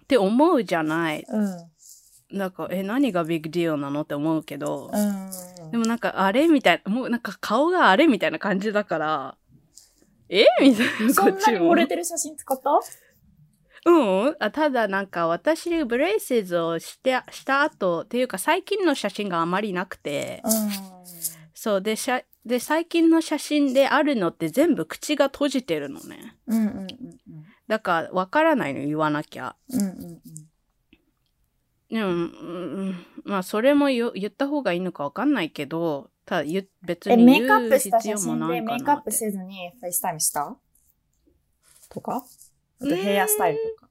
[0.07, 1.25] て思うじゃない。
[1.27, 1.37] う
[2.35, 2.37] ん。
[2.37, 4.01] なんか、え、何がビッグディオなの？
[4.01, 4.91] って思うけど。
[4.93, 5.71] うん。
[5.71, 9.35] でもなんか、あれみたいな、もうなんか顔があれみたいな感じだから、
[10.29, 10.45] え？
[10.61, 11.57] みたいな、そんなこっちも。
[11.59, 12.69] に漏れてる写真使った？
[13.85, 13.91] う
[14.29, 14.51] んあ。
[14.51, 20.51] ただなんか私、ブレイセズをして、した後、っていうか最近の写真があまりなくて、うん。
[21.53, 26.37] そう、で、しゃで、最近の写真であるのって全部口が閉じてるのね。
[26.47, 26.87] うんうんうん
[27.67, 29.55] だから、わからないの、言わなきゃ。
[29.71, 29.81] うん。
[29.81, 30.21] うんうん
[31.91, 32.25] でも、うんう
[32.91, 38.61] ん、まあ、それも言言った方がいいのかわかんないけど、ただ言、別え、にメイクア言うップした必要も写真ないかなって。
[38.61, 40.55] でメイクアップせずに FaceTime した？
[41.89, 42.23] とか？
[42.81, 43.89] あとヘアスタイルとか。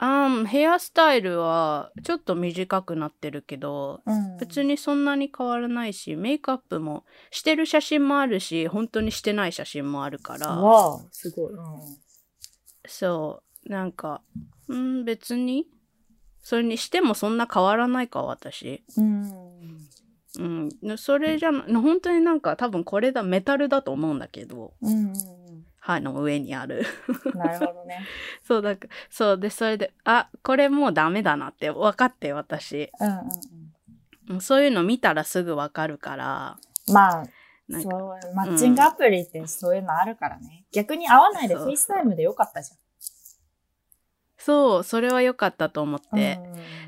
[0.00, 4.36] あん、ヘアスタイルはちょっと短くなってるけど、うん。
[4.38, 11.52] 別にそんなに変わらないし、メイクアップもしてる写真もあるし、本当にしてない写真もあるから、わあ、すごい。
[11.52, 11.60] うん。
[12.86, 14.22] そう、なんか、
[14.68, 15.66] うん、別に、
[16.42, 18.84] それにしてもそんな変わらないか、私。
[18.96, 19.32] うん。
[20.38, 20.42] う
[20.92, 25.37] ん、それじゃな、本当になんか多分これだ、メタルだと思うんだけど、うんうん
[25.88, 26.84] 歯の上にある。
[27.24, 27.38] うん。
[27.38, 28.06] なるほどね。
[28.46, 28.76] そう、だ
[29.08, 32.92] そう、で、それで、あ、これもうダメだなって分かって、私。
[33.00, 33.22] うんうんうん。
[33.22, 37.24] うんそういうの見たらすぐ分かるから、まあ、
[37.80, 40.66] そう、マッチングアプリってそういうのあるからね。
[40.70, 42.72] 逆に合わないで FaceTime でよかったじ
[44.36, 46.38] そう、それは良かったと思って。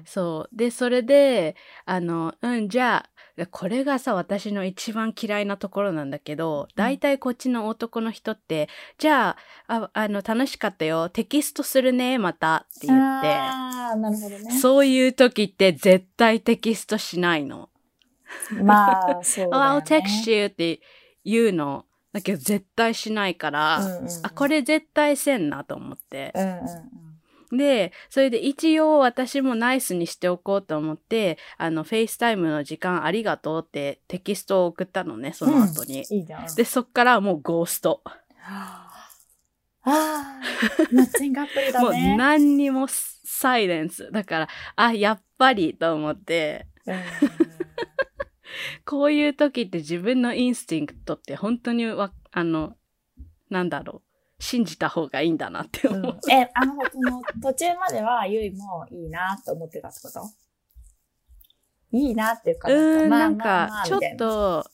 [0.04, 0.56] そう。
[0.56, 3.10] で、それで、あの、うん、じゃあ、
[3.46, 11.08] これがさ、私の一番嫌いなところなんだけど、大体こっちの男の人って、じゃあ、ああの、楽しかったよ。
[11.08, 13.28] テキストするね、またって言って。
[13.28, 14.50] ああ、なるほどね。
[14.58, 17.70] そういう時って絶対テキストしないの。
[18.62, 19.80] まあ、 そうだよ、ね。
[19.80, 20.80] I'll text you って
[21.24, 21.86] 言うの。
[22.12, 26.32] だけど絶対しないから、うんうんうんあ、これ絶対せんなと思って。
[26.34, 27.09] うんうんうん。
[27.52, 36.04] で、それで一応私もナイスにしておこうと思って、あの、 FaceTime の時間ありがとうってテキストを送ったのね、その後に。
[36.10, 36.54] いいじゃん。
[36.54, 38.02] で、そっからもう ghost。
[38.42, 38.86] あ
[39.82, 40.40] あ、
[40.92, 42.16] マッチングアプリだ もうね。
[42.16, 44.10] 何にも silence。
[44.12, 47.00] だから、あ、やっぱりと思って、うん
[48.84, 52.76] こういう時って自分の instinct って本当にわ、あの、
[53.48, 54.09] なんだろう、
[54.40, 56.00] 信じた方がいいんだなって思う。
[56.00, 60.22] うんえ、あの、この途中まではゆいもいいなって思ってたってこと？
[61.92, 64.64] いいなっていうか、うーん、なんか、ちょっと、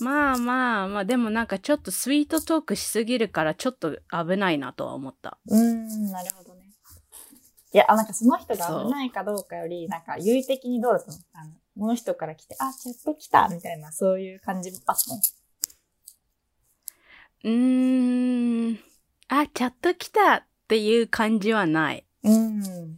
[0.00, 5.38] まあまあまあ、でもなんかちょっとスイートトークしすぎるからちょっと危ないなとは思った。
[5.46, 6.70] うーん、なるほどね。
[7.72, 11.18] いや、あ、なんかその人が危ないかどうかより、なんか、優位的にどうだったの？
[11.34, 15.20] あの、この人から来て、あ、チャット来たみたいな、そういう感じあったの？
[17.44, 18.78] うーん、
[19.32, 22.04] あ、チャット来たっていう感じはない。
[22.24, 22.96] うん。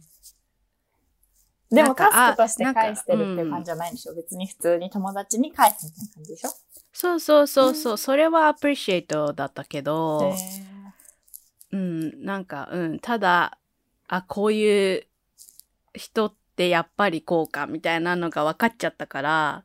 [1.69, 6.49] でもタスクとして返してるっていう感じじゃないでしょ、別に普通に友達に返すみたいな感じでしょ
[6.91, 10.35] そうそうそうそう、それはアプリシエイトだったけど、へ
[11.71, 13.57] うん、なんか、うん、ただ、
[14.07, 15.07] あ、こういう
[15.95, 19.63] 人ってやっぱりこうかみたいなのが分かっちゃったから、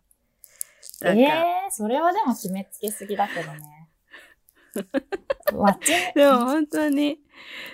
[1.02, 3.77] ーなんか、えー、それはでも決めつけすぎだけどね。
[6.14, 7.18] でも本当に、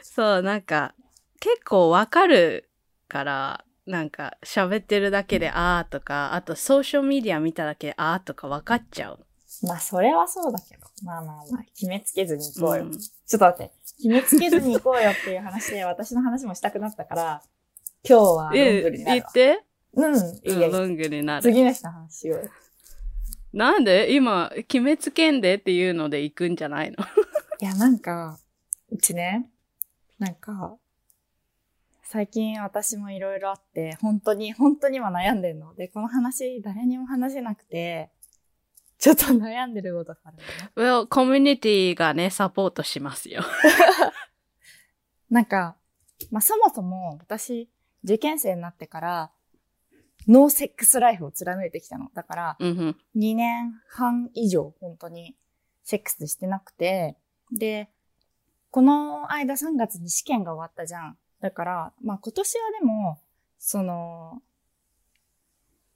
[0.03, 0.95] そう、なんか、
[1.41, 2.71] 結構わかる
[3.09, 9.27] から、なんか喋ってるだけであーとか、あとソーシャルメディア見ただけであーとかわかっちゃう。
[9.63, 10.87] まあ、それはそうだけど。
[11.05, 12.85] まあまあまあ、決めつけずに行こうよ。
[12.85, 13.73] うんちょっと待って。
[13.99, 17.43] 決めつけずに行こうよっていう話で、 私の話もしたくなったから、
[18.09, 19.23] 今日はロングえ、になるわ。
[19.23, 19.65] 言って？
[19.95, 21.43] うん、いいやいいロングになる。
[21.43, 22.51] 次の人の話しようよ。
[23.55, 24.13] なんで？
[24.15, 26.97] 今、決めつけんでっていうので行くんじゃないの？
[27.61, 28.39] いや、なんか、
[28.91, 29.49] うちね、
[30.19, 30.77] なんか、
[32.03, 35.75] 最近私もいろいろあって、本当に、本当には悩んでるの。
[35.75, 38.11] で、この話、誰にも話せなくて、
[38.99, 40.37] ちょっと悩んでることがある
[40.77, 40.91] のね。
[40.91, 43.43] well, コミュニティがね、サポートしますよ。
[45.31, 45.77] なんか、
[46.31, 47.69] まあ、そもそも私、
[48.03, 49.31] 受験生になってから、
[50.29, 52.11] ノーセックスライフを貫いてきたの。
[52.15, 52.97] だから、うんうん。
[53.17, 55.37] 2年半以上、本当に、
[55.83, 57.17] セックスしてなくて、
[57.53, 57.91] で、
[58.71, 61.19] この間3月に試験が終わったじゃん。
[61.41, 63.19] だから、まあ今年はでも、
[63.59, 64.43] その、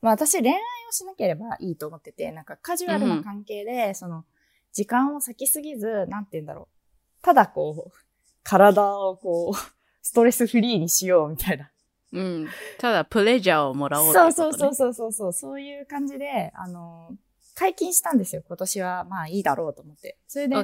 [0.00, 4.24] まあ私恋愛をしなければいいと思ってて、なんかカジュアルな関係で、その、
[4.72, 7.22] 時間を割きすぎず、なんて言うんだろう。
[7.22, 7.98] ただこう、
[8.44, 9.58] 体をこう、
[10.02, 11.70] ストレスフリーにしようみたいな。
[12.12, 12.48] うん。
[12.78, 14.12] ただ、プレジャーをもらおうね。
[14.12, 17.10] そうそうそうそうそう、そういう感じで、あの、
[17.54, 18.42] 解禁したんですよ。
[18.46, 20.16] 今年は、まあいいだろうと思って。
[20.26, 20.54] それで。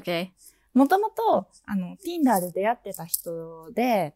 [0.72, 4.14] もともと、あの、Tinder で出会ってた人で、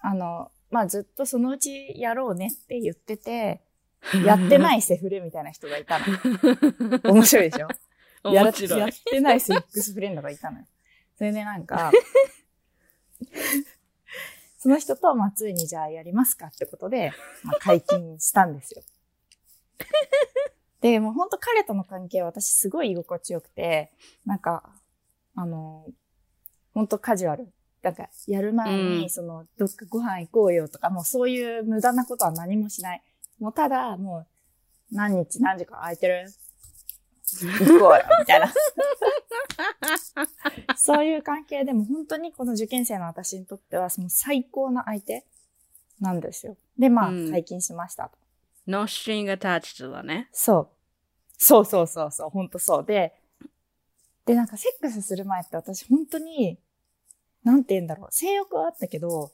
[0.00, 3.60] あの、まあずっとそのうちやろうねって言ってて、
[4.24, 6.04] やってないセフレみたいな人がいたの。
[7.14, 7.68] 面白いでしょ？
[8.30, 8.80] 面白い。
[8.80, 10.66] やってないセックスフレンドがいたのよ。
[11.16, 11.90] それでなんか、
[14.58, 17.12] その人と、まあ、ついにじゃあやりますかってことで、
[17.44, 18.82] まあ、解禁したんですよ。
[20.80, 23.92] で、もう本当彼との関係は私すごい居心地よくて、
[24.26, 24.74] なんか、
[25.34, 25.86] あの、
[26.74, 27.52] 本当カジュアル。
[27.82, 33.02] なんか、やる前に、うんその、どっかご飯行こうよとか、もうそういう無駄なことは何もしない。
[33.38, 34.26] もうただ、もう、
[34.90, 36.26] 何日何時間空いてる
[37.36, 38.52] 行こうよ、みたいな。
[40.76, 45.26] そういう関係でも本当にこの受験生の私にとってはその最高な相手
[46.00, 46.56] なんですよ。
[46.78, 48.18] で、まあ、うん解禁しましたと。
[48.66, 50.28] no string attached だね。
[50.32, 50.68] そう。
[51.38, 52.84] そうそうそうそう、本当そう。
[52.84, 53.14] で、
[54.26, 56.58] で、なんかセックスする前って私本当に、
[57.44, 59.30] なんて言うんだろう、性欲はあったけど、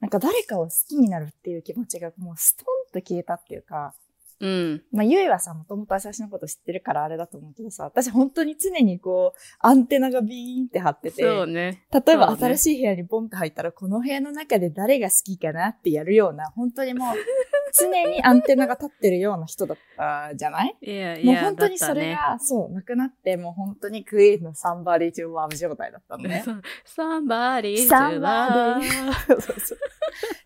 [0.00, 3.94] なんか誰かを好きになるっていう気持ちがもうストンと消えたっていうか、
[4.40, 4.82] うん。
[4.92, 11.84] まあ、ゆいはさ、もともと私のこと知ってるからあれだと思うけどさ、私本当に常にこう、アンテナがビーンって張ってて、そうね。
[11.92, 17.16] 例えば新しい部屋にボンって入ったら、この部屋の中で誰が好きかなってやるような、本当にもう、
[17.78, 20.76] 常にアンテナが立ってるような人だったじゃない？
[20.80, 26.44] いやいもうや、本当にそれが、そう、なくなって、もう本当にクイーンの somebody to love 状態だったのね。
[26.86, 28.82] somebody to Somebody love
[29.26, 29.78] そうそうそう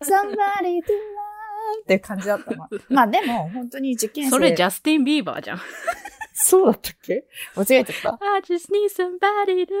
[0.01, 1.32] somebody to love
[1.81, 2.67] っていう感じだったの。
[2.89, 4.29] まあでも、本当に受験生。
[4.31, 5.61] それジャスティン・ビーバーじゃん。
[6.35, 7.25] そうだったっけ？
[7.55, 9.73] 間違えちゃった？I just need somebody to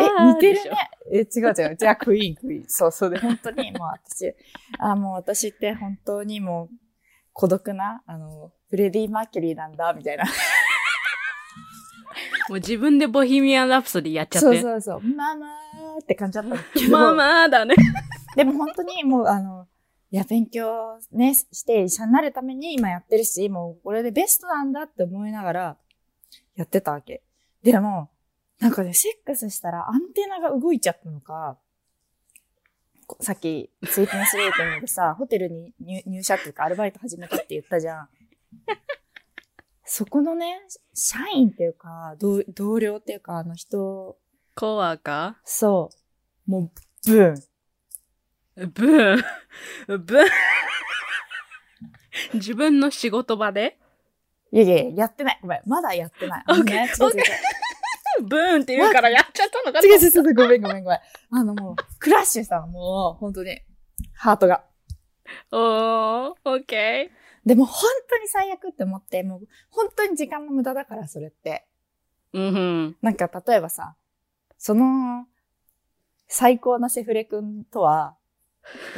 [0.00, 0.34] え、love.
[0.34, 0.90] 似てるね。
[1.12, 1.76] え、違う違う。
[1.76, 2.64] じゃあ、クイーン、クイーン。
[2.68, 4.34] そうそうで、本当に、もう私、
[4.78, 6.74] あ、もう私って本当にもう、
[7.32, 10.24] 孤独な、あの、フレディ・マーキュリーなんだ、みたいな。
[12.48, 14.48] もう自分でボヒミアン・ラプソディやっちゃって。
[14.48, 15.00] そうそうそう。
[15.00, 16.90] ママーって感じだったんだけど。
[16.92, 17.74] まあまあだね。
[18.36, 19.66] でも本当にもう、あの、
[20.14, 25.76] いや、勉強ね、して医者になるために今やってるし、もうこれでベストなんだって思いながら
[26.54, 27.24] やってたわけ。
[27.64, 28.10] でも、
[28.60, 31.58] なんかね、セックスしたらアンテナが動いちゃったのか、
[33.08, 38.08] こさっき、スイートネスレーティングでさ、 ホテルに入入社っていうかアルバイト始めたって言ったじゃん。
[39.82, 40.60] そこのね、
[40.92, 44.16] 社員っていうか、同同僚っていうか、あの人、
[44.54, 45.90] コアかそ
[46.46, 46.70] う、もう、
[47.04, 47.53] ブーン。
[48.56, 49.24] ブーン。
[49.86, 50.28] ブーン。
[52.34, 53.78] 自分の仕事場で？
[54.52, 55.38] いやいやいや、やってない。
[55.42, 55.60] ごめん。
[55.66, 56.44] まだやってない。
[56.46, 57.24] あのね、違う違う違う。
[58.22, 61.00] ブーンって言うからやっちゃったのか違う違う違う、ごめんごめんごめん。
[61.32, 63.60] あのもう、クラッシュしたの、もう、本当に。
[64.14, 64.64] ハートが。
[65.50, 67.10] おー、オッケ
[67.44, 71.66] でも本当に最悪って思って、もう、本当に時間の無駄だから、それって。
[72.32, 72.38] ー。
[72.38, 72.96] うんふん。
[73.02, 73.96] なんか、例えばさ、
[74.56, 75.26] その、
[76.28, 78.16] 最高なセフレ君とは、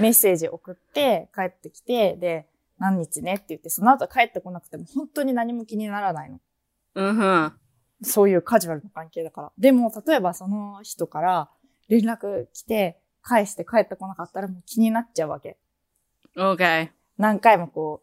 [0.01, 2.47] メッセージ送って、帰ってきて、で、
[2.79, 6.41] 何日ねって言って、その後帰ってこなくても、本当に何も気にならないの。
[6.95, 7.53] うんふん。
[8.03, 9.53] そういうカジュアルな関係だから。
[9.59, 11.51] でも、例えばその人から
[11.89, 15.57] 連絡来て、返して帰ってこなかったらもう気になっちゃうわけ。
[16.37, 16.89] オッケー。
[17.19, 18.03] 何回もこ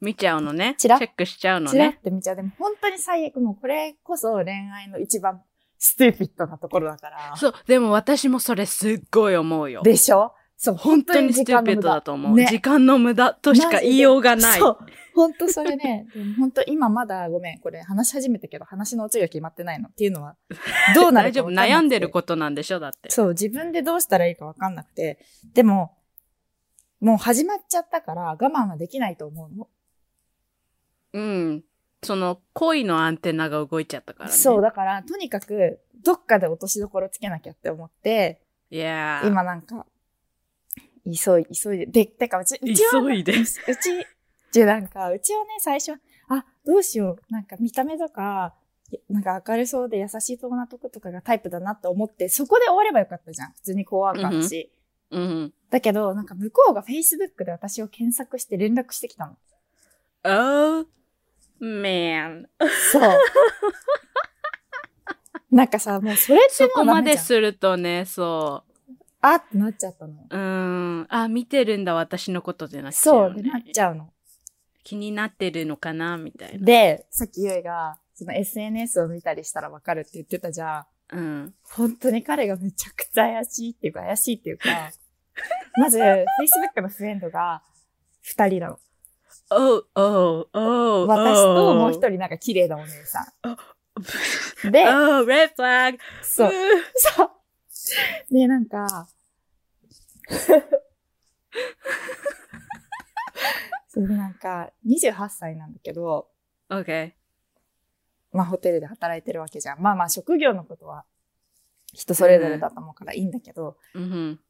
[0.00, 0.76] 見ちゃうのね。
[0.78, 2.00] チチラェックしちゃうう、のチラっね。
[2.02, 2.36] て見ちゃう。
[2.36, 5.42] でも本当に最悪、もうこれこそ恋愛の一番
[5.76, 7.36] stupid なところだから。
[7.36, 7.54] そう。
[7.66, 9.82] でも私もそれすっごい思うよ。
[9.82, 10.32] でしょ？
[10.62, 12.36] そう、本当に stupid、時間の無駄ピッドだと思う。
[12.36, 14.60] ね時間の無駄としか言いようがない。
[14.60, 14.78] そう。
[15.14, 16.06] 本当それね、
[16.38, 20.36] 本当今まだごめん、これ話し始めたけど話のオチが決まってないのっていうのは、
[20.94, 21.50] どうなる大丈夫。
[21.50, 23.08] 悩んでることなんでしょだって。
[23.10, 25.18] そう、自分でどうしたらいいかわかんなくて。
[25.54, 25.96] でも、
[27.00, 29.68] もう始まっちゃったから我慢はできないと思うの。
[31.14, 31.64] うん。
[32.02, 34.36] その恋のアンテナが動いちゃったからね。
[34.36, 39.28] そう、だから、とにかく、どっかで落としどころつけなきゃって思って、いやー。
[39.28, 39.86] 今なんか、
[41.16, 43.56] 急い、急いで、で、てか、うち、うちは、急いでうち、
[44.52, 48.54] じゃなんか、うちはね、最初は、あ、どうしよう、なんか見た目とか、
[49.08, 53.52] なんか明るそうで優しい友達とかがタイプだなって思って、そこで終わればよかったじゃん。
[53.52, 54.72] 普通にコア感だし。
[55.10, 55.52] うん。
[55.70, 59.36] だけど、なんか向こうが Facebook で私を検索して連絡してきたの。
[60.22, 60.86] Oh,
[61.60, 62.46] man.
[62.92, 63.18] そう。
[65.50, 67.02] なんかさ、もうそれってそこま。
[67.02, 68.64] でするとね、そ
[69.22, 70.14] あってなっちゃったの。
[70.28, 70.36] う。
[70.36, 71.06] ん。
[71.08, 74.12] あ、見てるんだ、私のことでなっちゃそうう、ね、でなっちゃうの。
[74.82, 76.64] 気になってるのかなみたいな。
[76.64, 81.16] で、さっきゆいが、その SNS を見たりしたらわかるって言ってたじゃん。
[81.16, 81.54] うん。
[81.62, 84.90] 本当に彼がめちゃくちゃ怪しいっていうか、怪しいっていうか、
[85.76, 87.62] まず、Facebook のフレンドが
[88.22, 88.78] 二人なの。
[89.50, 91.74] Oh, oh, oh, 私と oh.
[91.74, 93.20] もう一人なんか綺麗なお姉さ
[94.64, 94.70] ん。
[94.70, 95.98] で、 Oh, red flag.
[96.22, 96.52] そう、
[96.94, 97.30] そう。
[98.30, 99.08] で、なんか、
[103.88, 106.30] それでなんか、28歳なんだけど、
[106.70, 107.12] Okay.
[108.32, 109.80] まあホテルで働いてるわけじゃん。
[109.80, 111.04] まあまあ職業のことは
[111.92, 114.40] 人それぞれだと思うからいいんだけど、うん。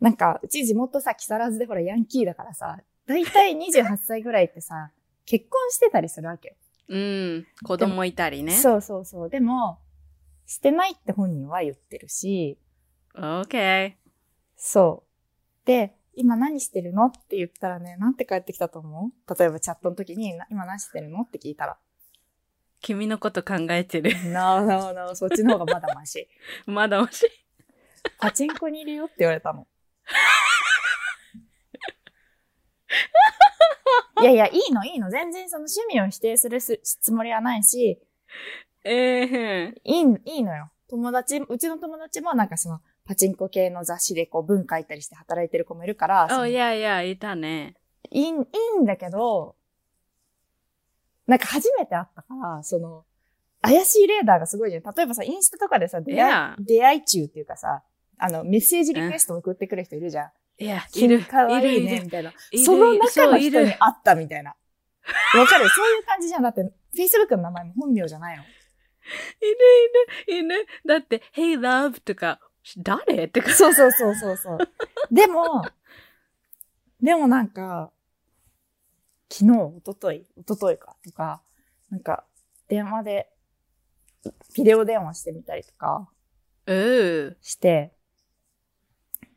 [0.00, 4.90] なんかうち地元さ、木更津でほらヤンキーだからさ、だいたい28歳ぐらいってさ、
[5.26, 6.54] 結婚してたりするわけよ。
[6.88, 7.46] うん。
[7.64, 8.56] 子供いたりね。
[8.56, 9.30] そうそうそう。
[9.30, 9.78] でも、
[10.46, 12.58] してないって本人は言ってるし、
[13.14, 13.94] Okay.
[14.56, 15.04] そ
[15.64, 15.66] う。
[15.66, 17.06] で、今何してるの？
[17.06, 19.34] って言ったらね、なんて帰ってきたと思う？
[19.38, 21.22] 例えばチャットの時に、な今何してるの？
[21.22, 21.76] って聞いたら、
[22.80, 24.12] 君のこと考えてる。
[24.30, 26.28] No, no, no, そっちの方がまだマシ。
[26.66, 27.26] まだまし。
[28.18, 29.66] パチンコにいるよって言われたの。
[34.22, 35.10] いやいや、いいの、いいの。
[35.10, 37.98] 全然その趣味を否定するすつもりはないし、
[38.84, 40.70] ええいい、いいのよ。
[40.88, 42.80] 友達、うちの友達もなんかその、
[43.10, 46.38] パチンコ系の雑誌でこう文書いたりして働いてる子もいるから、そー。
[46.38, 47.74] の Oh, いやいや、いたね。
[48.08, 48.32] いい、いい
[48.80, 49.56] んだけど、
[51.26, 53.04] なんか初めて会ったから、その、
[53.62, 54.94] 怪しいレーダーがすごいじゃん。
[54.94, 57.82] 例えばさ、インスタとかでさ、出会い.出会い中っていうかさ、
[58.16, 60.30] あの、メッセージリクエスト送ってくる人いるじゃん。
[60.62, 61.24] いや、い君る。
[61.24, 62.32] かわいいね、みたいな。
[62.64, 64.54] その中の人に会ったみたいな。
[65.36, 65.68] わかる？
[65.68, 66.42] そういう感じじゃん。
[66.44, 66.60] だって、
[66.96, 68.44] Facebook の名前も本名じゃないの。
[68.44, 68.46] い
[70.28, 70.66] るいるいる。
[70.86, 72.38] だって、Hey love とか、
[72.78, 73.24] 誰？
[73.24, 73.50] ってか。
[73.54, 74.58] そうそうそうそうそう。
[75.10, 75.62] でも、
[77.00, 77.90] でもなんか、
[79.32, 81.42] 昨日、一昨日一昨日か、とか、
[81.90, 82.24] なんか、
[82.68, 83.30] 電話で、
[84.54, 86.08] ビデオ電話してみたりとか
[86.66, 87.36] うー。
[87.40, 87.92] して、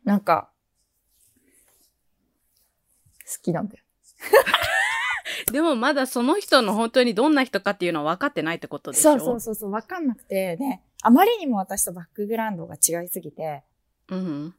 [0.03, 0.51] なんか、
[3.25, 3.83] 好きなんだよ。
[5.51, 9.11] でもまだその人の本当にどんな人かっていうのは分かってないってことでしょ？
[9.11, 13.63] そうそうそうそう、わかんなくて、ね、あまりにも私とバックグラウンドが違いすぎて、
[14.09, 14.55] うん。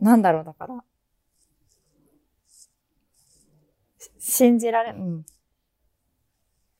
[0.00, 0.84] なんだろう、だから。
[3.98, 4.96] し信じられん。
[4.96, 5.26] うん。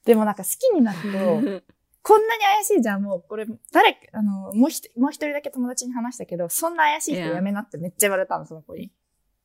[0.04, 1.08] でもなんか好きになると、
[2.02, 8.90] こんなに怪しいじゃん、もう、これ、誰か、あの、もう一人、もう一人だけ友達に話したけど、そんな怪しい人.やめなってめっちゃ言われたの、その子に。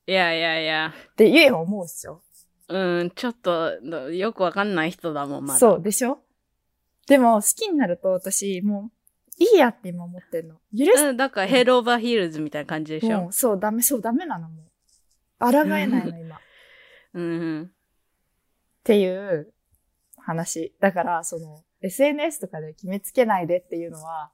[0.08, 0.94] いやいやいや。
[1.16, 2.24] で、ゆえも思うっしょ。
[2.70, 3.80] うん、ちょっと、
[4.12, 5.60] よくわかんない人だもん、まだ。
[5.60, 6.24] そう、でしょ？
[7.08, 8.97] でも、好きになると私、もう、
[9.38, 10.56] いいやって今思ってんの。
[10.76, 14.68] 許す、うん、だからヘッドオーバーヒールズみたいな感じでしょもう、そう、ダメ、そう、ダメなの、もう。
[15.40, 16.36] 抗えないの、今。
[16.38, 16.40] っ
[17.14, 17.72] うん。
[18.84, 19.54] ていう
[20.18, 20.76] 話。
[20.80, 24.32] だから、その、SNS とかで決めつけないでっていうのは、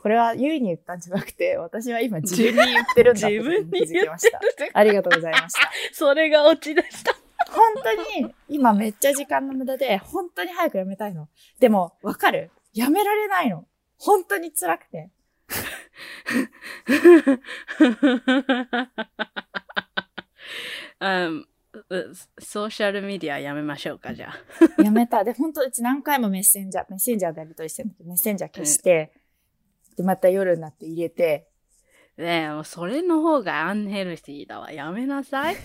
[0.00, 4.40] これはゆいに言ったんじゃなくて、私は今自分に言ってるんだって気づきました。
[4.72, 5.70] ありがとうございました。
[5.92, 7.12] それがオチでした。
[7.50, 11.28] 本当に、今めっちゃ時間の無駄で、本当に早くやめたいの。
[11.58, 13.66] でも、わかるやめられないの。
[14.00, 15.10] 本当に辛くて。
[21.00, 21.46] うん、
[21.88, 24.34] うソーシャルメディアやめましょうか、じゃあ。
[24.82, 25.22] やめた。
[25.22, 29.12] で、本当うち何回もメッセンジャー、メッセンジャーでやりとりしてるんだけど、メッセンジャー消して、
[29.96, 31.48] で、また夜になって入れて、
[32.16, 34.72] ねえ、もうそれの方がアンヘルシーだわ。
[34.72, 35.56] やめなさい。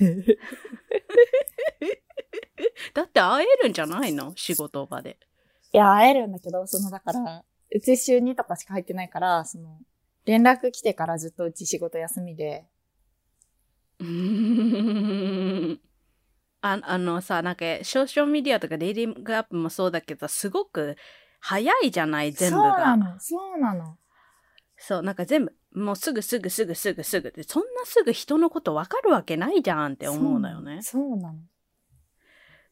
[2.94, 4.34] だって会えるんじゃないの？
[4.36, 5.18] 仕事場で。
[5.74, 9.80] いや、会えるんだけど、その、だから、うち週2とかしか入ってないから、その、
[10.26, 12.66] 連絡来てからずっとうち仕事休みで、
[14.00, 15.82] うーん
[16.62, 20.96] ああのさ、なんか、ソーシャルメディアとかデイリングアップもそうだけど、すごく
[21.40, 22.98] 早いじゃない、全部そうなが。
[22.98, 23.98] の、そうなの。
[24.78, 30.82] そう、なんか全部、もうすぐすぐすぐすぐすぐで、そんなすぐ人のことわかるわけないじゃんって思うのよね。
[30.82, 31.40] そうなの。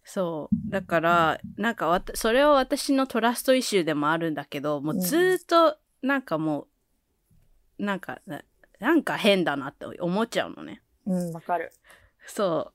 [0.04, 0.72] そう。
[0.72, 6.68] だから、なんかわた、それは私のトラストイシューでもあるんだけど、もうずーっと、なんかも
[7.80, 8.42] う、なんか、な
[8.80, 10.82] なんか変だなって思っちゃうのね。
[11.06, 11.72] うん、わかる。
[12.28, 12.74] そ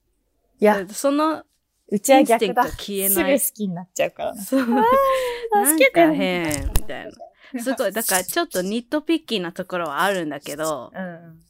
[0.60, 0.62] う。
[0.62, 1.44] いや、その、
[1.90, 2.64] うちは逆だ。
[2.64, 4.42] 消えすぐない好きになっちゃうからな。
[4.42, 4.66] そう。
[5.52, 7.10] なんか変、みたい
[7.52, 7.62] な。
[7.62, 11.40] すごい、だからちょっとニットピッキーなところはあるんだけど、うん。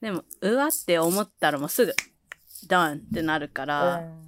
[0.00, 1.94] でも、うわって思ったらもうすぐ、
[2.68, 4.25] ダンってなるから、うん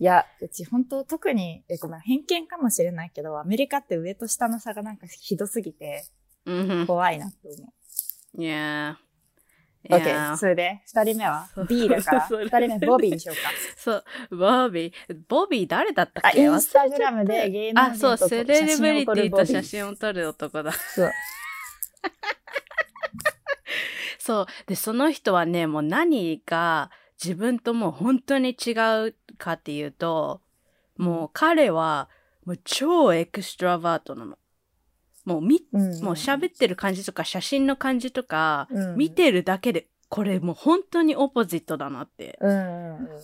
[0.00, 6.06] いや、うち本当特に、え、ごめん、偏見かもしれないけど、アメリカって上と下の差がなんかひどすぎて、
[6.46, 7.72] うん、怖いなって思
[8.38, 8.42] う。
[8.42, 9.94] いやー。
[9.94, 10.36] オッいやーケー。
[10.38, 13.50] それで、二人目は ?B だから、二人目ボビーにしようか。
[13.76, 14.04] そう、
[14.36, 14.92] ボビー。
[15.28, 16.40] ボビー誰だったあ、っけ？
[16.40, 18.44] インスタグラムで芸能あ、そう、人とセレ
[18.78, 20.72] ブリティと写真真を撮る男だ。
[20.72, 21.12] そう。
[24.18, 24.46] そう。
[24.66, 26.90] で、その人はね、もう何が
[27.22, 28.70] 自分ともう本当に違
[29.08, 30.40] うかっていうと、
[30.96, 32.08] もう彼は
[32.46, 34.38] もう超エクストラバートなの。
[35.26, 42.38] もうみ、うんもう喋ってる感じとか写真の感じとか、うん見てるだけで、これもう本当にオポジットだなって。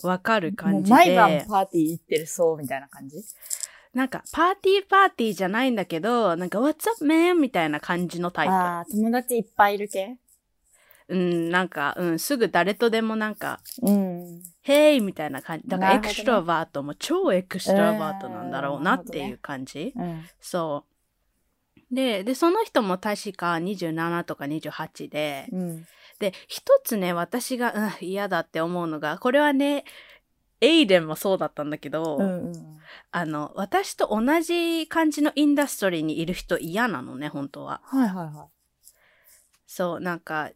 [0.02, 3.16] わかるも感じう毎晩で、パーティー行ってるそうみたいな感じ？
[3.94, 7.36] なんかパーティーパーティーじゃないんだけど、なんか What's up man?
[7.40, 8.52] みたいな感じのタイプ。
[8.52, 10.18] ああ、友達いっぱいいる系
[11.08, 14.42] うん、なんか、うん、すぐ誰とでもなんか、うん。
[14.62, 15.68] Hey みたいな感じ。
[15.68, 19.92] だから extrovert も超 extrovert なんだろうなっていう感じ。
[19.96, 20.24] うん。
[20.40, 20.84] そ
[21.90, 21.94] う。
[21.94, 25.86] で、で、その人も確か27とか28で、うん。
[26.18, 29.84] で、一つね、私が、うん、嫌だって思うのが、これはね、
[30.60, 32.78] エイデンもそうだったんだけど、うんうん。
[33.12, 37.80] あの、私と同じ感じのインダストリーにいる人嫌なのね、本当は。
[37.84, 38.48] はいはいは
[39.66, 40.50] そう、なんか、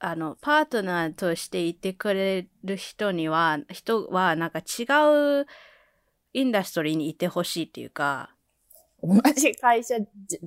[0.00, 4.84] あの、パートナーとしていてくれる人には、人はなんか違
[5.42, 5.46] う
[6.32, 8.30] インダストリーにいてほしいっていうか、
[9.02, 9.06] い。
[9.08, 9.96] 同じ会社
[10.26, 10.40] じ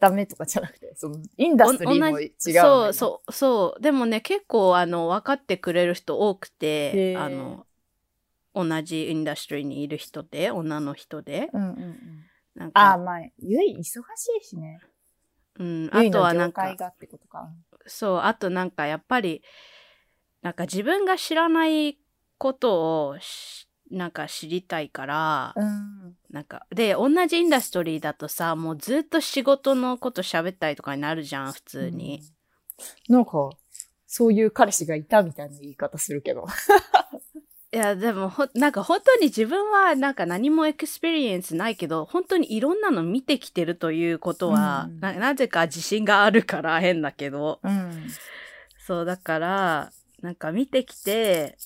[0.00, 2.32] ダメとかじゃなくて、その、インダストリーも違う。
[2.38, 3.82] そう、そう、そう。
[3.82, 7.66] でもね、結構、あの、分かってくれる人多くてあの、
[8.54, 11.50] 同じインダストリーにいる人で、女の人で。
[11.52, 11.58] う。
[11.58, 12.24] うんうんうん。
[12.54, 13.98] なんああ、か、まあ、ゆい忙し
[14.40, 14.80] いしね。
[15.58, 17.50] うん、ゆあとはなんか、界がってことか。
[17.86, 19.42] そう、あとなんかやっぱり、
[20.42, 21.98] なんか自分が知らない
[22.38, 26.16] ことをしなんか知りたいから、うん。
[26.30, 32.22] なんか、で、同じインダストリーだとさ、もうずっと仕事のこと喋ったりとかになるじゃん、普通に。
[33.08, 33.14] うん。
[33.16, 33.50] なんか、
[34.06, 36.46] そういう彼氏がいたみたいな言い方するけど。
[37.72, 47.60] いや、でもほ、なんか本当に自分はなんか何も experience ないけど、本当にいろんなの見てきてるということは、うんななぜか自信があるから変だけど。
[47.62, 48.08] うん。
[48.84, 51.56] そう、だから、なんか見てきて、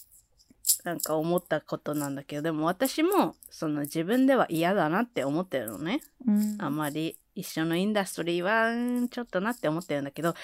[0.84, 6.02] なんか思ったことなんだけど、でも私も、その自分では嫌だなって思ってるのね。
[6.26, 6.56] うん。
[6.58, 10.34] あんまり一緒の industry は、うんちょっとなって思ってるんだけど、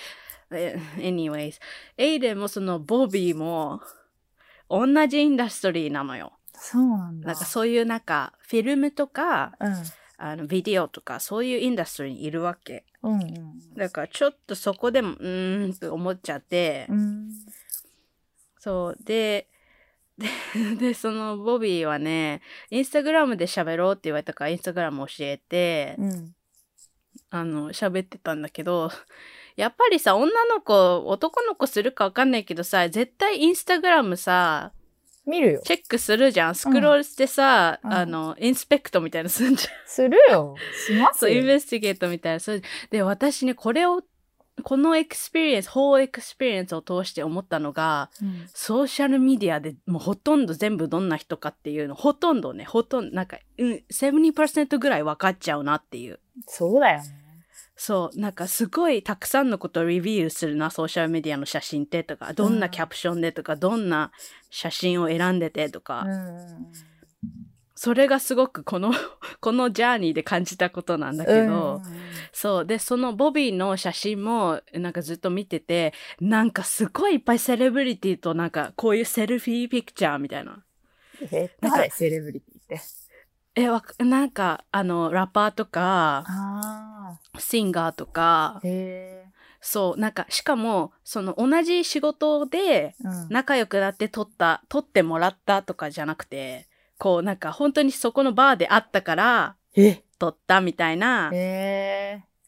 [0.53, 1.61] え anyways、
[1.99, 3.83] エイデンもそのボビーも、
[4.71, 6.33] 同じインダストリーなのよ。
[6.55, 7.27] そうなんだ。
[7.29, 9.75] なんかそういうなんか、フィルムとか、うん。
[10.23, 12.85] あの、ビデオとか、そういうインダストリーにいるわけ。
[13.03, 13.75] うんうん。
[13.75, 17.31] だからちょっとそこでも、うーんって思っちゃって、うん。
[18.59, 19.05] そう。
[19.05, 19.49] で、
[20.19, 20.29] で、
[20.77, 26.35] でそのボビーはね、インスタグラムで喋ろうって言われたから、インスタグラム教えて、うん。
[27.31, 28.91] あの、喋ってたんだけど、
[29.57, 34.73] やっぱりさ、女の子、男の子するかわかんないけどさ、絶対インスタグラムさ、
[35.27, 35.61] 見るよ。
[35.65, 36.55] チェックするじゃん。
[36.55, 39.73] スクロールしてさ、うんあの、 inspect みたいなのするんじゃん。
[39.87, 40.57] するよ。
[40.87, 41.21] しますよ。
[41.21, 42.41] そう、 investigate みたいな。
[42.41, 44.03] そうで、私ね、これを、
[44.63, 56.19] この experience、 whole experience を通して思ったのが、うんソーシャルメディアでもうほとんど全部どんな人かっていうの、ほとんどね、ほとんど、なんか、うん、70%ぐらい分かっちゃうなっていう。
[56.47, 57.20] そうだよね。
[57.83, 64.13] そう、なんかすごいたくさんのことをリビールするな、ソーシャルメディアの写真ってとか、どんなキャプションでとか、どんな
[64.51, 66.73] 写真を選んでてとか、うん。
[67.75, 68.93] それがすごくこの、
[69.41, 71.93] このジャーニーで感じたことなんだけど、うん
[72.33, 72.67] そう。
[72.67, 80.63] で、そのボビーの写真もなんかずっと見てて、なんかすごいいっぱいセレブリティとなんかこういうセルフィーピクチャーみたいな。
[81.33, 81.89] え、なんか誰？
[81.89, 83.00] セレブリティって。
[83.55, 88.61] え、わか、なんかあの、ラッパーとか、あシンガーとか。
[89.61, 93.29] そう、なんかしかも、その同じ仕事でうん。
[93.29, 96.67] 仲良くなって撮った、撮ってもらったとかじゃなくて、
[96.99, 100.03] こうなんか本当にそこのバーで会ったからえ？
[100.19, 101.31] 撮ったみたいな。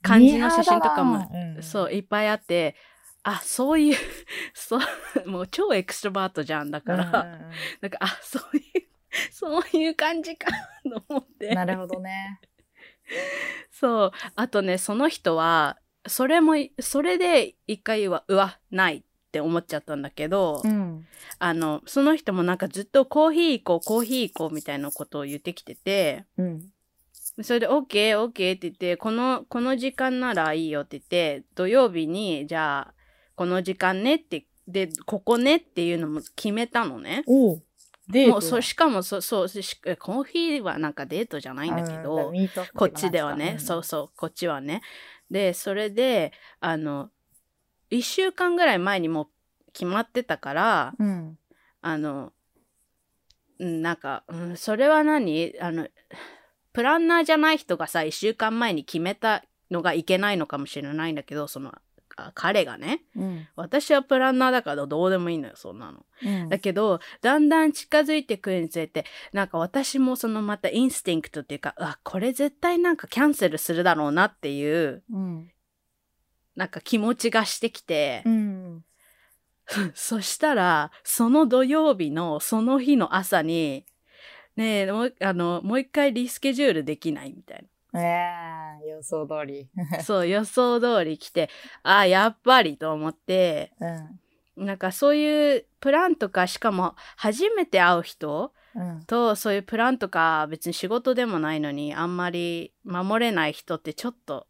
[0.02, 2.74] 感じの写真とかもうんそう、いっぱいあって、
[3.22, 3.96] あ、そういう、
[4.52, 4.78] そ
[5.24, 6.70] う、もう超エクストロバートじゃん。
[6.70, 7.50] だから、うんうん
[7.80, 8.62] なんか、あ、そういう、
[9.30, 10.48] そういう感じか、
[10.84, 11.48] と思って。
[11.48, 12.40] うんなるほどね。
[13.70, 14.12] そう。
[14.34, 21.06] あとね、その人は、それも、それで一回は、うわ、ないって思っちゃったんだけど、うん。
[21.38, 26.72] あの、その人もなんかずっとコーヒー行こう、コーヒー行こうみたいなことを言ってきてて、うん。
[27.42, 32.94] それで OK、OK って言って、この、この時間ならいいよって言って、土曜日に、じゃあ、
[33.36, 37.24] この時間ねって、で、ここねっていうのも決めたのね。
[37.26, 37.62] おう。
[38.12, 42.32] デもう、そ、しかも、そ、そう、しコーヒーはなんかデートじゃないんだけうど
[42.74, 44.82] こっちではね、そうそう、こっちはね。
[45.30, 47.10] で、それで、あの、
[47.90, 51.06] 一週間ぐらい前にもう決まってたから、うん。
[51.06, 51.38] うん。
[51.80, 52.32] あの、
[53.58, 55.54] うんなんか、うん、それは何？
[55.60, 55.88] あの、
[56.72, 61.80] プランナーじゃない人がさ、一週間前に決めたのがいけないのかもしれないんだけど、その、あ
[62.34, 63.02] 彼がね。
[63.16, 63.48] うん。
[63.56, 66.06] 私はプランナーだからどうでもいいのよ、そんなの。
[66.24, 75.50] うんだけど、だんだん近づいてくるにつれて、なんか私もそのまたインスティンクトっていうか、あ、これ絶対なんかキャンセルするだろうなっていう、うん。
[76.54, 78.84] なんか気持ちがしてきて、うん。
[79.94, 83.86] そしたら、その土曜日のその日の朝に、
[84.56, 87.64] ねえ、もうあのもう一回リスケジュールできないみたい
[87.94, 87.98] え
[88.84, 89.68] え予想通り。
[89.74, 90.00] な。
[90.02, 91.50] そう、予想通り来て、
[91.82, 94.66] あ、やっぱりと思って、うん。
[94.66, 99.04] なんかそういうプランとか、しかも初めて会う人うん。
[99.04, 104.46] と、そういうプランとか、別に仕事でもないのに、あんまり守れない人ってちょっと、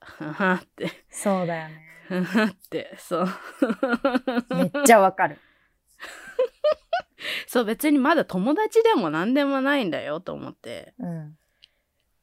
[0.00, 1.92] ふはって、そうだよね。
[2.50, 3.28] って、そう。
[4.50, 5.38] めっちゃわかる。
[7.46, 10.94] そう、別にまだ友達でも何でもないんだよと思って。
[10.98, 11.36] うん。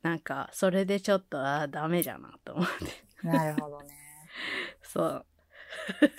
[0.01, 2.67] なんか、それでちょっと、あーダメじゃなと思っ
[3.21, 3.27] て。
[3.27, 3.95] なるほどね。
[4.81, 5.25] そう。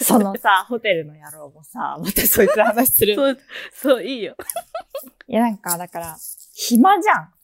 [0.01, 3.15] その さ、ホテルの野郎もさ、またそいつの話する。
[3.15, 3.39] そう、
[3.73, 4.37] そう、いいよ。
[5.27, 6.17] いや、なんか、だから、
[6.55, 7.35] 暇じゃん。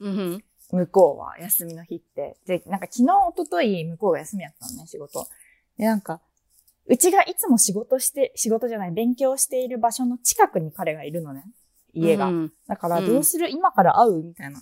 [0.00, 0.44] うん。
[0.70, 2.36] 向こうは、休みの日って。
[2.46, 5.26] で、なんか昨日、一昨日向こうが休みやったのね、仕事。
[5.78, 6.20] で、なんか、
[6.86, 11.44] うちがいつも仕事して、仕事じゃない、勉強している場所の近くに彼がいるのね。
[11.92, 12.26] 家が。
[12.26, 14.22] うんだから、うんどうする、今から会う？
[14.22, 14.60] みたいな。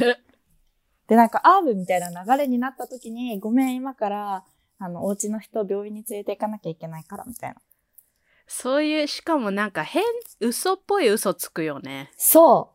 [0.00, 0.16] え
[1.08, 4.44] で、なんか会うみたいな流れになった時に、ごめん、今から、
[4.78, 7.56] あの、お家の人を病院に連れて行かなきゃいけないから、みたいな。
[8.46, 10.02] そういう、しかもなんか変、
[10.40, 12.10] 嘘っぽい嘘つくよね。
[12.16, 12.74] そ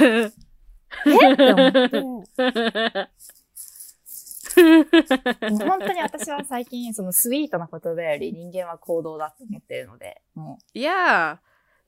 [0.00, 0.04] う。
[0.04, 2.00] えって思って。
[2.00, 2.24] も
[5.56, 11.38] う本当に私は最近、そのスイートな言葉より人間は行動だと思ってるので、も Yeah.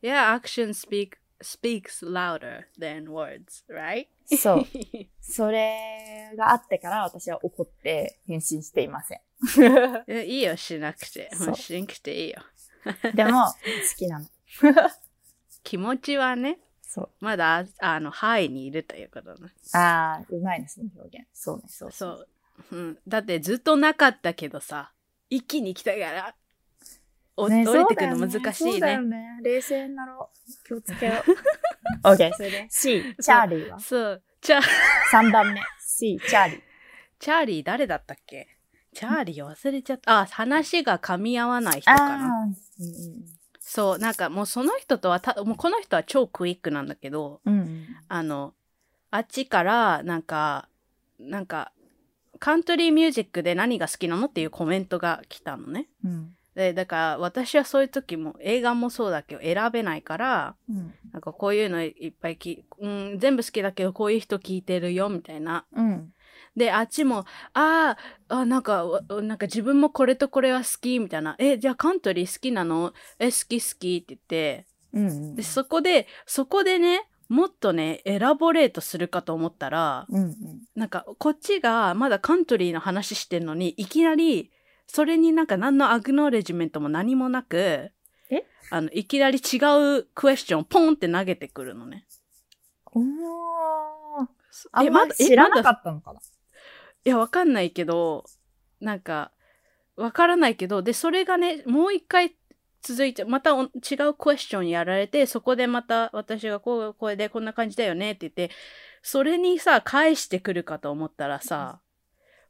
[0.03, 4.07] Yeah, action speak speaks louder than words, right?
[4.31, 4.65] う、 そう。
[5.21, 9.21] それがあってから私は怒って返信していません。
[10.09, 11.31] いやいいよ、しなくて。
[11.35, 12.43] そうしなくていいよ。
[13.15, 13.55] でも、好
[13.97, 14.27] きなの。
[15.63, 17.11] 気持ちはね、そう。
[17.21, 19.53] まだ、あの、範囲にいるということね。
[19.75, 21.29] ああ、うまいね、その表現。
[21.35, 22.29] そうね、そうそう。
[22.73, 22.99] うん。
[23.07, 24.93] だってずっとなかったけどさ、
[25.29, 26.35] 一気に来たから、
[27.39, 28.99] おね降りてくるの難しいね。
[28.99, 29.41] ね。
[29.43, 30.67] 冷静になろう。
[30.67, 31.13] 気をつけよ
[32.05, 32.07] う。
[32.09, 33.79] OK、それで C、チャーリーは？
[33.81, 34.23] そう。
[34.41, 34.61] チャ
[35.13, 35.61] ?3 番目。
[35.81, 36.61] C、チャーリー。
[37.19, 38.49] チャーリー誰だったっけ？
[38.95, 40.21] チャーリー忘れちゃった。
[40.21, 42.49] あ、話が噛み合わない人かな。
[43.61, 47.61] そう、なんかもうその人とはた、もうこの人は超クイックなんだけど、うん。
[47.61, 48.55] うんあの、
[49.11, 50.69] あっちから、なんか、
[51.19, 51.73] なんか、
[52.41, 55.89] カントリーミュージックで何が好きなのっていうコメントが来たのね。
[56.05, 56.35] うん。
[56.59, 60.93] で、だから私はそういう時も映画もそうだけど選べないから、うん。
[61.13, 65.67] なんかこういうのいっぱいき、うん、全部好きだけどこういう人聞いてるよみたいな。
[65.73, 66.13] うん。
[66.57, 71.37] で、あっちも、あーあ、なんか、わなんか自分もこれとこれは好きみたいな。
[71.39, 72.93] え、じゃあカントリー好きなの？
[73.21, 75.37] え、好き好きって言って、うん。
[75.37, 80.23] で、そこで、そこでね、もっとね、エラボレートするかと思ったら、うん。
[80.23, 80.35] うん。
[80.75, 84.51] なんか、こっちがまだカントリーの話してんのに、いきなり、
[84.89, 87.93] それになんか何のアグノーレジメントも何もなく、
[88.31, 88.45] え？
[88.71, 89.59] あの、いきなり違
[89.99, 92.07] うクエスチョンポンって投げてくるのね。
[92.87, 93.05] おー。
[94.73, 96.21] あえんま知らなかだったのかな？
[97.05, 98.25] いや、わかんないけど、
[98.81, 99.31] なんか、
[99.97, 102.35] わからないけど、で、それがね、もう一回
[102.83, 103.69] 続いて、またお違
[104.09, 108.51] うクエスチョンやられて、そこでまた私がこう、これでこんな感じだよねって言って、
[109.03, 111.81] それにさ、返してくるかと思ったらさ、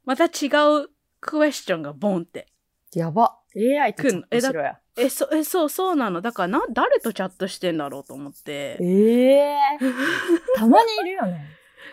[0.04, 0.48] また違
[0.84, 2.46] うクエスチョンがボンって。
[2.94, 3.38] やば。
[3.56, 4.80] AI くんえだ。
[4.96, 6.20] え、そ、え、そう、そうなの。
[6.20, 8.76] だからな、誰とチャットしてんだろうと思って。
[8.80, 9.58] ええ
[10.56, 11.46] たまにいるよね。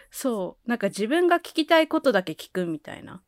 [0.10, 0.70] そう。
[0.70, 3.22] なんか自分が聞きたいことだけ聞くみたいな。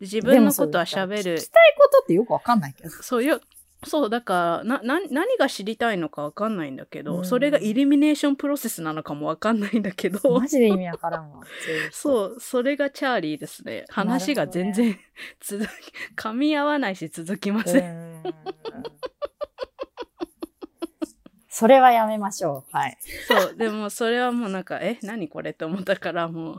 [0.00, 1.48] で自分のことは喋る聞き。
[1.48, 2.90] たいことってよくわかんないけど。
[2.90, 3.40] そうよ。
[3.86, 11.40] そう、だから、な、な、何が知りたいのかわかんないんだけど、うんそれがイルミネーションプロセスなのかもわかんないんだけどマ、ジで意味わからんわ。
[11.42, 11.44] う。
[11.92, 13.84] そう、それがチャーリーですね。
[13.88, 14.98] 話が全然、
[15.40, 15.68] 続き、
[16.16, 17.84] 噛み合わないし続きません。
[17.84, 17.88] う
[18.20, 18.22] ん
[21.56, 22.76] それはやめましょう。
[22.76, 22.98] はい。
[23.28, 26.54] そう、でもそれはもうなんか、え、何これって思ったから、も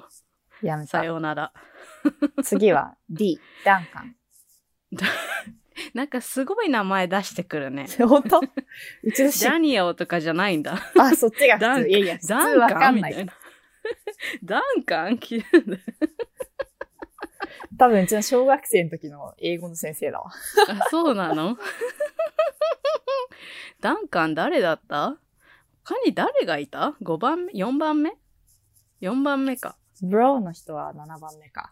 [0.62, 1.04] う、やめたさ。
[1.04, 1.52] ようなら。
[2.44, 4.16] 次は D、ダンカン。
[5.94, 7.88] なんかすごい名前出してくるね。
[8.00, 8.40] 本当？
[9.04, 10.78] うちのし、ダニエルとかじゃないんだ。
[10.98, 11.90] あ、そっちがダン普通。
[11.90, 13.16] いやいや、普通ダわンカかんないい。
[13.16, 13.34] ンみたな。
[14.44, 15.20] ダンカン
[17.78, 20.32] 多分うちの小学生の時の英語の先生だわ。
[20.70, 21.58] あ、そうなの？
[23.82, 25.18] ダンカン誰だった？
[25.84, 28.14] 他に誰がいた ?5 番目 ?4 番目
[29.02, 29.78] ?4 番目か。
[30.02, 31.72] ブローの人は7番目か。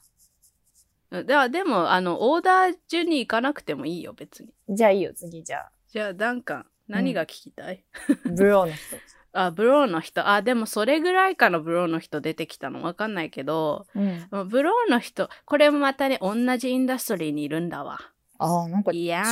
[1.21, 4.49] では、でも、あの、オーダー順に行かなくてもいいよ、別に。
[4.69, 5.71] じゃあいいよ、次じゃあ。
[5.87, 7.83] じゃあ、ダンカン、何が聞きたい、
[8.25, 8.97] ブローの人。
[9.35, 10.27] あ、ブローの人。
[10.27, 14.47] あ、でもそれぐらいかのブローの人出てきたのわかんないけど、うん。
[14.47, 17.99] ブローの人、これもまたね、同じインダストリーにいるんだわ。
[18.39, 19.23] ああ、なんかいや。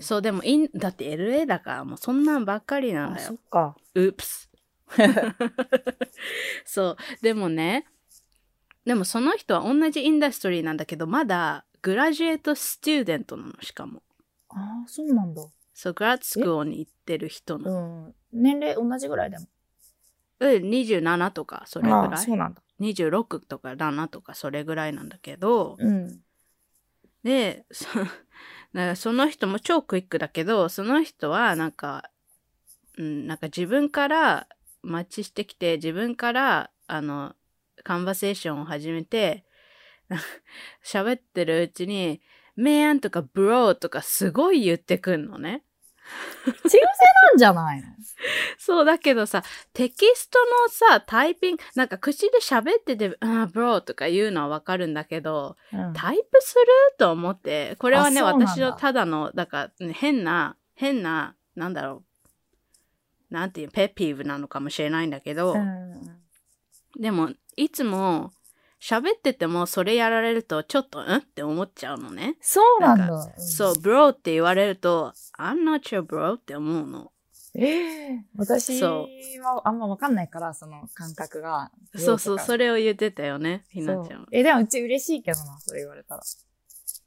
[0.00, 3.36] そう、でもイン、だって LA だから、もうそんなんばっかりなんあ、だよそっ。
[3.50, 3.76] か。
[3.94, 4.50] うっす。
[6.64, 6.96] そう。
[7.22, 7.86] でもね、
[8.84, 14.02] でもその人は同じインダストリーなんだけど、まだグラジュエートスチューデントなの、しかも。
[14.50, 15.42] ああ、そうなんだ。
[15.74, 18.08] そう、グラッツスクールに行ってる人なうの。
[18.08, 18.14] ん。
[18.32, 19.46] 年齢同じぐらいでも。
[20.40, 22.26] うん、27とか、それぐああ、らい。
[22.26, 22.62] そうなんだ。
[22.78, 26.20] 26とか7とか、それぐらいなんだけど、うん。
[27.22, 27.86] で、そ
[28.74, 32.10] だその人も超クイックだけど、その人はなんか、
[32.98, 34.48] うん、なんか自分から
[34.82, 37.34] マッチしてきて、自分から、あの、
[37.84, 39.44] カンバセーションを始めて、
[40.84, 42.20] 喋ってるうちに、
[42.56, 45.64] メンとかブローとかすごい言ってくんのね。
[46.44, 47.88] 口癖なんじゃないの？
[48.58, 56.66] そうだけどさ、テキストのさ、タイピング、なんか口で喋ってて、あーブローとか言うのはわかるんだけど、うんタイプする？
[56.98, 62.04] と思って、これはね、私のただの、だから、ね、変な、変な、なんだろ
[63.30, 66.20] う、なんていう、ペッピーブなのかもしれないんだけど、うん。
[67.00, 68.32] でも、いつも、
[68.80, 71.04] 喋っててもそれやられると、ちょっと、ん？
[71.16, 72.36] って思っちゃうのね。
[72.40, 73.32] そうなんなんだ。
[73.38, 77.10] そう、ブローって言われると、I'm not your bro って思うの。
[77.56, 79.06] ええ私そ
[79.42, 81.70] はあんまわかんないから、その感覚が。
[81.96, 84.26] そうそう、それれを言ってたよね、ひなちゃんは。
[84.32, 86.22] え、でもうち嬉しいけどな、それ言われたら。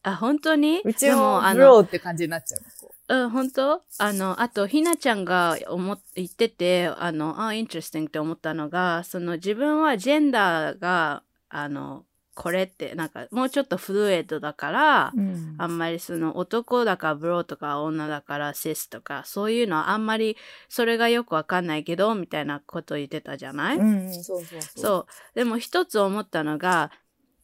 [0.04, 0.82] あ、本当に？
[0.86, 2.68] うちでも、もあの、 bro って感じになっちゃうの。
[2.80, 3.82] こうん、本当？
[3.99, 12.03] あの、あと、ひなちゃんが思っ言ってて、あの、あ、 interesting って思ったのが、その自分はジェンダーが、あの、
[12.36, 20.38] これって、なんか、もうちょっとフルエッドだから、ううんあんまりその男だから bro とか女だから sis とか、そういうのはあんまり
[20.70, 24.82] それがよくわかんないけど、みたいなこと言ってたじゃない、うんうん、そうそうそう。
[24.84, 25.05] そう。
[25.34, 26.91] でも一つ思ったのが、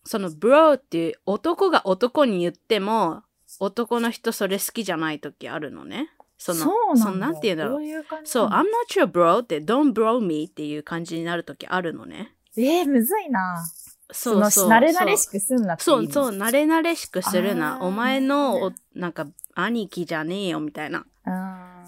[0.05, 3.23] そのブローっていう男が男に言っても、
[3.59, 6.09] 男の人それ好きじゃない時あるのね。
[6.37, 7.27] その、そうなんだ。
[7.27, 7.79] のなんて言うんだろう。
[7.79, 12.35] ういうそう、な I'm の not your bro って don't bro me っていう感じになる時あるのね。
[12.57, 13.65] えー、むずいな。
[14.11, 14.69] そうそう。
[14.69, 16.11] の慣れ慣れしくすんなってそう、う。
[16.11, 17.79] そう、慣れ慣れしくするな。
[17.81, 21.05] お前の、なおなんか、兄貴じゃねえよみたいな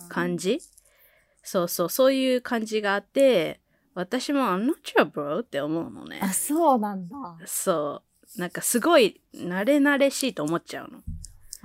[0.09, 0.59] 感じ？
[1.43, 3.59] そうそう、そういう感じがあって、
[3.93, 6.20] 私も I'm not your bro って思うのね。
[6.22, 7.16] あ、そうなんだ。
[7.45, 8.01] そ
[8.38, 8.39] う。
[8.39, 10.99] なんかすごい慣れ慣れしいと思っちゃうの。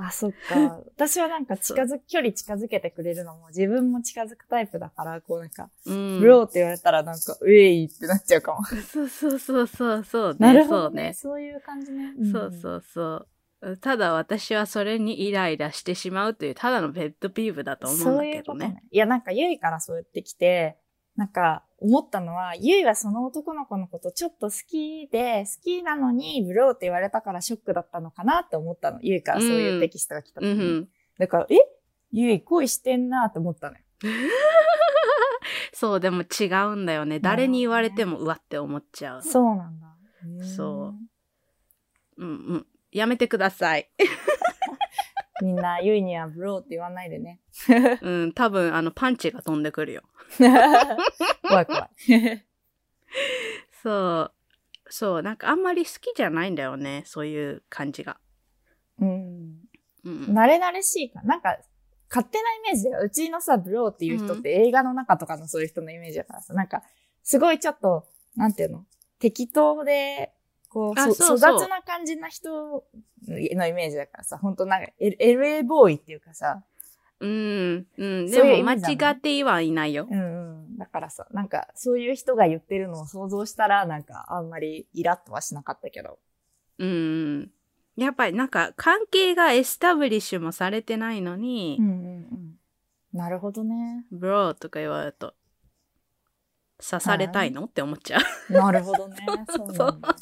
[0.07, 0.81] あ、そっか。
[0.97, 6.21] 私はなんか近づ、距離近づけてくれるのも自分も近づくタイプだから、こうなんか、うん。
[6.21, 8.65] ブローって言われたらなんか、ウェイってなっちゃうかも。
[8.93, 10.37] そうそうそうそうそうね。
[10.39, 11.13] なるほどそうね。
[11.15, 12.15] そういう感じね。
[12.33, 13.27] そうそうそ
[13.63, 13.77] う。
[13.79, 18.23] ただ私はそれにイライラしてしまうという、ただのペットピーブだと思うんだけどね。
[18.23, 18.83] そういうことね。
[18.91, 20.79] いや、なんか、ゆいからそう言ってきて、
[21.17, 28.99] なんか、思ったのは、ゆいはその男の子のことちょっと好きで、好きなのに、ブローって言われたからショックだったのかなって思ったの。
[29.03, 30.53] ゆいからそういうテキストが来た時に。
[30.53, 30.89] うんうん。
[31.19, 31.57] だから、え？
[32.13, 33.85] ゆい恋してんなって思ったのよ。
[35.73, 37.21] そう、でも違うんだよね。
[37.21, 39.23] 誰に言われてもうわって思っちゃう。
[39.23, 39.87] そうなんだ。
[40.45, 40.95] そ
[42.19, 42.67] ううんうん。
[42.93, 43.89] やめてください。
[45.41, 45.45] う。
[45.45, 47.41] みんな、ゆいにはブローって言わないでね。
[48.03, 50.03] うん、多分あのパンチが飛んでくるよ。
[51.43, 51.91] 怖い怖い。
[53.83, 54.33] そう。
[54.91, 57.03] そう、なんかあんまり好きじゃないんだよね。
[57.07, 58.19] そういう感じが。
[58.99, 59.61] うん。
[60.05, 60.25] うん。
[60.27, 61.23] 慣れ慣れしいか。
[61.23, 61.57] なんか、
[62.09, 63.03] 勝手なイメージだよ。
[63.05, 66.83] うちのさ、ブローっていう人って映画の中とかのそういう人のイメージだからさ、なんか、
[67.23, 68.85] すごいちょっと、なんていうの？
[69.21, 70.33] 適当で、
[70.71, 72.85] こう、あそそうそう粗雑な感じな人
[73.29, 76.63] のイメージだからさ、本当なんか、L- LA ボーイっていうかさ、
[77.21, 78.31] うん、うん。
[78.31, 80.09] でも間違ってはいないよ。
[80.11, 80.79] うんうん。
[80.79, 86.19] だからさ、なんか、そういう人が言ってるのを想像したら、なんか、あんまりイラッとはしなかったけど。
[86.79, 87.51] うん。
[87.97, 92.55] やっぱりなんか関係がエスタブリッシュもされてないのに、んうんうん。
[93.13, 94.07] なるほどね。
[94.11, 95.35] ブローとか言われると、
[96.83, 97.65] 刺されたいの？
[97.65, 98.53] って思っちゃう。
[98.53, 99.17] なるほどね。
[99.49, 100.17] そうなんだ。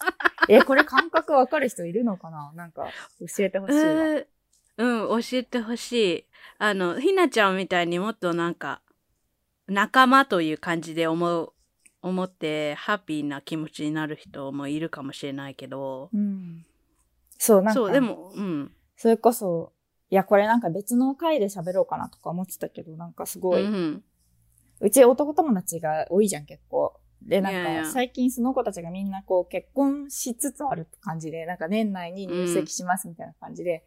[0.48, 2.52] え、これ感覚わかる人いるのかな？
[2.54, 2.90] なんか、
[3.20, 3.82] 教えてほしいわ。
[3.82, 4.26] えー
[4.78, 6.24] うん、教えてほしい。
[6.58, 8.80] あの、ひなちゃんみたいにもっとなんか、
[9.66, 11.52] 仲間という感じで思う、
[12.00, 16.64] 思って、ハッピーな気持ちになる人もいるかもしれないけど、うん。
[17.38, 18.72] そう、なんか、そう、でも、うん。
[18.96, 19.72] それこそ、
[20.10, 23.68] いや、これなんか別の回で喋ろうかなとか思ってたけど、なんかすごい、う
[24.80, 26.94] うんち男友達が多いじゃん、結構。
[27.22, 33.84] で、なんか、最近その子たちがみんなこう、結婚しつつあるって感じで、なんか年内に入籍しますみたいな感じで、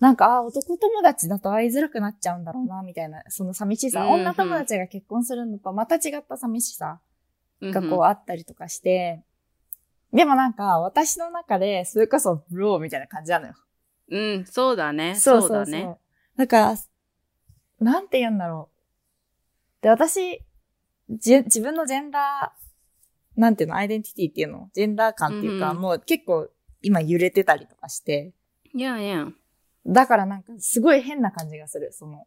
[0.00, 4.02] なんか、あ、男友達だと会いづらくなっちゃうんだろうな、みたいな、その寂しさ。
[4.02, 7.00] うん女友達が結婚するのとまた違った寂しさ
[7.60, 9.24] がこううあったりとかして、
[10.12, 13.54] でもなんか、私の中で、それこそブローみたいな感じなのよ。
[14.10, 15.16] ん、うん、そうだね。
[15.16, 15.96] そうだね。
[16.36, 16.76] だから、
[17.80, 18.77] なんて言うんだろう。
[19.80, 20.42] で、私、
[21.10, 24.68] じ自分のジェンダー、なんていうの、アイデンティティっていうの？
[24.74, 26.48] ジェンダー感っていうか、うんうんもう結構
[26.82, 28.32] 今揺れてたりとかして、
[28.74, 29.28] いやいや。
[29.86, 32.26] だからなんかすごい変な感じがする、その。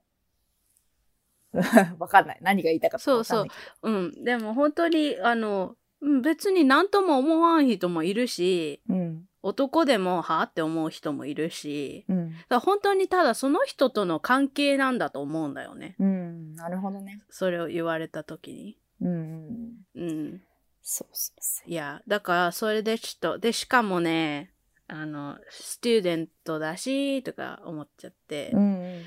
[2.00, 2.40] わかんない。
[2.42, 4.24] 何が言いたかったかわかんないけうん。
[4.24, 8.96] でも本当に、あの、うん別に何とも思わん人もいるし、ど。
[8.96, 9.26] うん。
[9.44, 12.34] 男でもはあって思う人もいるし、うん。
[12.50, 15.96] だ本当にただその人との関係なんだと思うんだよね。
[16.00, 16.56] うん。
[16.56, 17.22] なるほどね。
[17.30, 18.78] それを言われた時に。
[19.02, 19.74] うん。
[19.96, 20.42] うん。
[20.84, 24.52] そうそうそいや、だからそれでちょっと、で、しかもね、
[24.88, 28.52] あの、スチューデントだし、とか思っちゃって。
[28.54, 28.58] う。
[28.58, 29.04] うん。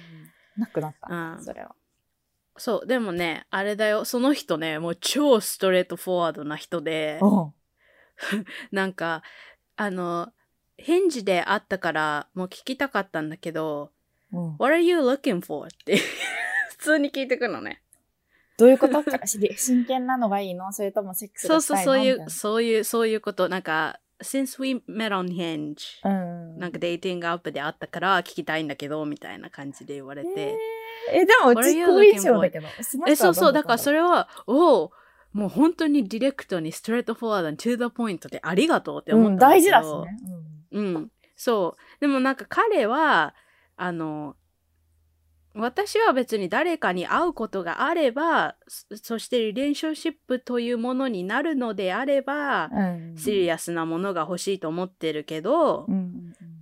[0.57, 1.15] なくなった。
[1.15, 1.75] うんそれは。
[2.57, 7.21] そう、でもね、あれだよ、その人ね、もう超ストレートフォワードな人で、
[8.71, 9.23] なんか、
[9.77, 10.33] あの、
[10.77, 13.91] 返事であったから、もう聞きたかったんだけど、
[14.33, 14.57] うん。
[14.59, 15.69] What are you looking for?
[15.69, 15.97] って
[16.71, 17.81] 普通に聞いてくのね。
[18.57, 20.73] どういうことかし真剣なのがいいの？
[20.73, 22.05] それともセックスそうそう、がしたいの？
[22.05, 23.49] そういう、みたなそういう、そういうこと。
[23.49, 26.59] なんか、since we met on Hinge うん。
[26.59, 32.67] なんかデーティングアップであったから聞きたいんだけどみたいな感じで言われて、えーえ、でもう What are ち you 好印象だけど。
[33.09, 33.99] えそうそうだからそれ。
[33.99, 34.93] れはおお
[35.35, 40.17] もう本当にディレクトにストレートフォワードに to the point でありがとうって思うん、ったんだけど大事だしね。
[40.73, 42.01] うん、そう。
[42.01, 43.35] でもなんか彼は、
[43.77, 44.37] あの、
[45.57, 53.11] 私は別に誰かに会うことがあれば、そそしてリレーションシップというものになるのであれば、うん。
[53.11, 53.17] うん。
[53.17, 55.99] シリアスなものが欲しいと思ってるけどう、んう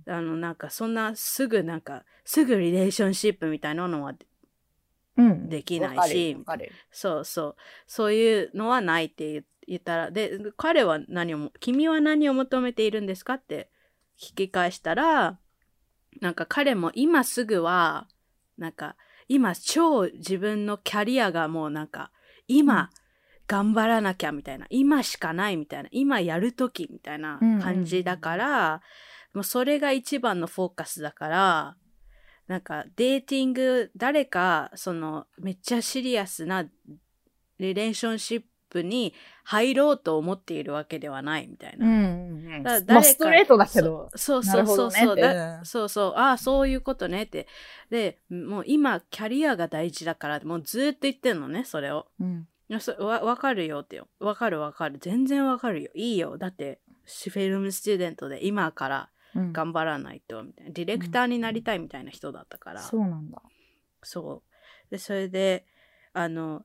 [0.09, 4.15] んあの、なんかそんなすぐなんか、すぐリレーションシップみたいなのは、うん。
[4.15, 4.19] うん。
[5.17, 5.93] できないし。
[5.95, 6.65] わかるよわかる。
[6.65, 7.55] よそうそう、
[7.87, 13.69] そういうのはないって言言ったら、で、彼は何をも、君は何を求めているんですかって
[14.19, 15.39] 聞き返したら、
[16.21, 18.07] なんか彼も今すぐは、
[18.57, 18.95] なんか
[19.27, 22.11] 今超自分のキャリアがもうなんか
[22.47, 22.91] 今
[23.47, 28.81] 頑張らなきゃみたいな、今しかないみたいな、今やるときみたいな感じだから、
[29.33, 31.77] もうそれが一番のフォーカスだから、
[32.47, 36.63] なんかデーティング、誰かそのめっちゃシリアスな
[37.59, 39.13] リレーションシップに
[39.43, 41.85] 入ろうと思っているわけではないみたいな。
[41.85, 42.63] うん。
[42.63, 44.09] だからまあストレートだけど。
[44.15, 44.77] そうそうそう。
[44.77, 46.13] そうそう、そうそう。
[46.15, 47.47] ああそういうことねって。
[47.89, 52.07] でもう今キャリアが大事だからもうずーっと言ってんのねそれを。
[52.19, 52.47] うん。
[52.69, 54.07] いやそわわかるよってよ。
[54.19, 54.97] わかるわかる。
[54.99, 55.91] 全然わかるよ。
[55.93, 56.37] いいよ。
[56.37, 63.41] だってフィルムスチューデントで今からうん頑張らないとみたいなディレクターになりたいみたいな人だったから、そうなんだ。
[64.03, 64.91] そう。
[64.91, 65.65] で、それで、
[66.13, 66.63] あの、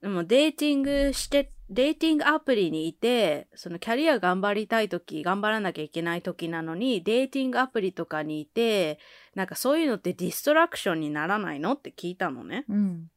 [0.00, 8.98] でもデーティングして、デーティングアプリにいて、そのキャリア頑張りたいとき、頑張らなきゃいけないときなのに、デーティングアプリとかにいて、
[9.34, 12.64] なんかそういうのってディストラクションにならないのって聞いたのね。
[12.68, 13.10] うん。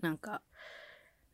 [0.00, 0.42] なんか、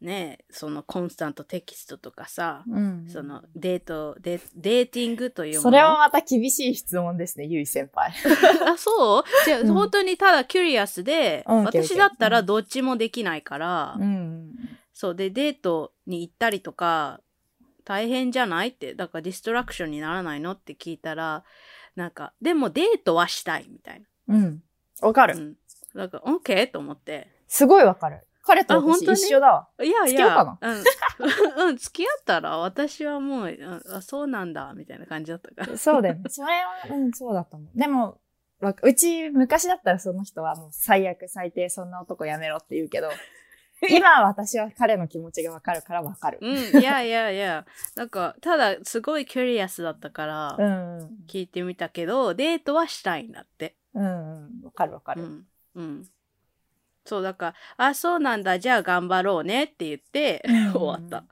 [0.04, 3.06] ねえその constant text とかさ、うん。
[3.08, 5.62] そのデートデ、 dating というもの？
[5.62, 8.12] それはまた厳しい質問ですね、ゆい先輩。
[8.68, 9.24] あ、そう？
[9.46, 14.52] じゃあ、うん本当にただ curious で、うん私だったらどっちもできないから、うん。
[14.92, 17.20] そうでデートに行ったりとか
[17.84, 18.94] 大変じゃないって？
[18.94, 21.44] だから distraction にならないのって聞いたら
[21.96, 24.62] なんかでもデートはしたいみたいうん。
[25.00, 25.38] わかな、る。
[25.38, 25.56] うん、
[25.98, 28.26] だから OK と思ってすごいわかる。
[28.46, 29.68] 彼と私一緒だわ。
[29.82, 36.22] いやい付き合おうやかうん、 うん、付き合ったら私はもううんあそうなんだみたいな感じだったからそうだよね。
[36.28, 37.78] それは、うん、そうだと思う。
[37.78, 38.20] でも、
[38.60, 43.08] わうち、昔だったらその人はもう最悪最低そんな男やめろって言うけど、
[43.90, 46.38] 今は私は彼の気持ちがわかるからわかる。
[46.40, 47.66] うんいやいやいや
[47.96, 50.98] なんかただすごいキュリアスだったからうん。
[50.98, 54.64] うん聞いてみたけどデートはしたいんだってうんうん。
[54.64, 55.22] わかるわかる。
[55.22, 55.46] うん。
[55.74, 56.08] うん。
[57.04, 61.24] そう、だから、あ、そうなんだ、じゃあ頑張ろうねって言って、うん終わった。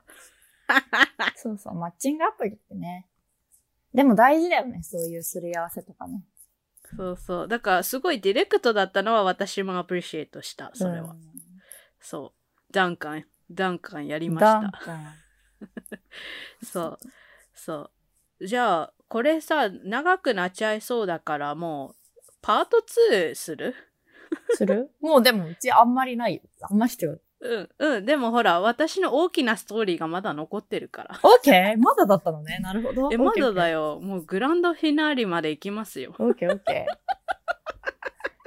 [1.35, 3.07] そうそう、マッチングアプリってね。
[3.93, 6.23] でも大事だよね、そういうすり合わせとかね。
[6.95, 7.47] そうそう。
[7.47, 11.11] だから、すごいディレクトだったのは私もアプリシエイトした、それは。
[11.11, 11.33] うん
[11.99, 12.73] そう。
[12.73, 14.59] ダンカン、ダンカンやりました。
[14.59, 15.13] ダンカン
[16.65, 16.99] そう。
[17.53, 17.89] そ
[18.39, 18.45] う。
[18.47, 21.95] じゃあ、これさ、長くなっちゃいそうだから、もう、
[22.41, 22.83] パート
[23.21, 23.73] 2する？
[24.51, 24.91] する？
[25.01, 26.41] もうでもうちあんまりないよ。
[26.61, 28.05] あんまりっていうん、うん。
[28.05, 31.19] でもほら、私の大きなストーリーがまだ残ってるから。
[31.23, 32.59] オッケーまだだったのね。
[32.61, 33.09] なるほど。
[33.11, 33.95] え、まだだよ。
[33.95, 33.99] よ。
[33.99, 36.15] もうグランドフィナーレまで行きますよ。
[36.19, 37.13] オッケーオッケー。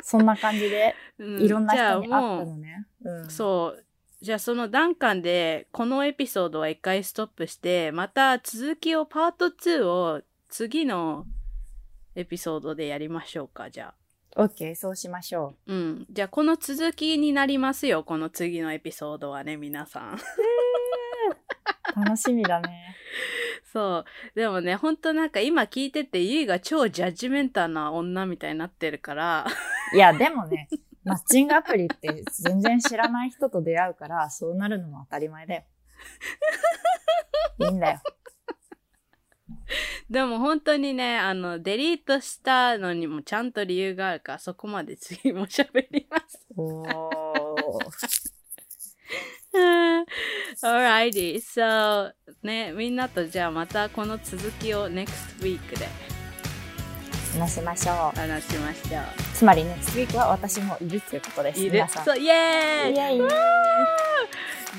[0.03, 2.87] そんな感じで、うんいろんなじゃあ人に会ったものね。
[3.05, 3.84] うんう、そう。
[4.22, 11.26] じゃあそのダンカンで、このエピソードは一回ストップして、また続きをパート2を次の
[12.14, 14.06] エピソードでやりましょうか、じゃあ。
[14.39, 16.07] オッケー、そうしましょうん。
[16.11, 20.14] じゃあこの続きになりますよ、この次のエピソードはね、皆さん。
[20.14, 20.16] う。
[22.05, 22.95] 楽しみだね。
[23.72, 24.39] そう。
[24.39, 29.47] でもね、ほんとなんか今聞いてて、ゆいが超ジャッジメンタルな女みたいになってるから、
[29.95, 30.68] いや、でもね、
[31.05, 35.64] マッチングアプリって全然知らない人と出会うから、そうなるのも当たり前だよ。
[37.61, 38.01] いいんだよ。
[40.11, 46.47] でも本当にね、あの、デリートしたのにもちゃんと理由があるから、そこまで次も喋ります。
[50.62, 52.12] Alrighty, so
[52.43, 55.09] ね、みんなとじゃあまたこの続きを next
[55.41, 55.89] week で
[57.39, 58.19] 話しましょう。
[58.19, 59.01] 話しましょ
[59.35, 61.61] つまりね、次ウィークは私もいるっていうことです。
[61.61, 61.64] う。
[61.64, 61.85] いる。
[61.89, 63.21] そう、イエーイイエイ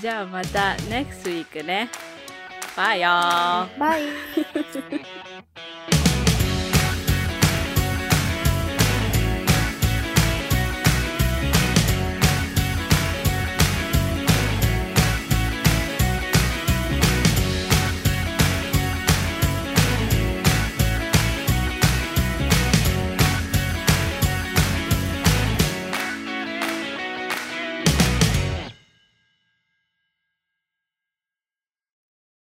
[0.02, 1.90] じゃあまた next week ね。
[2.78, 3.68] Bye, y'all.
[3.80, 4.14] Bye.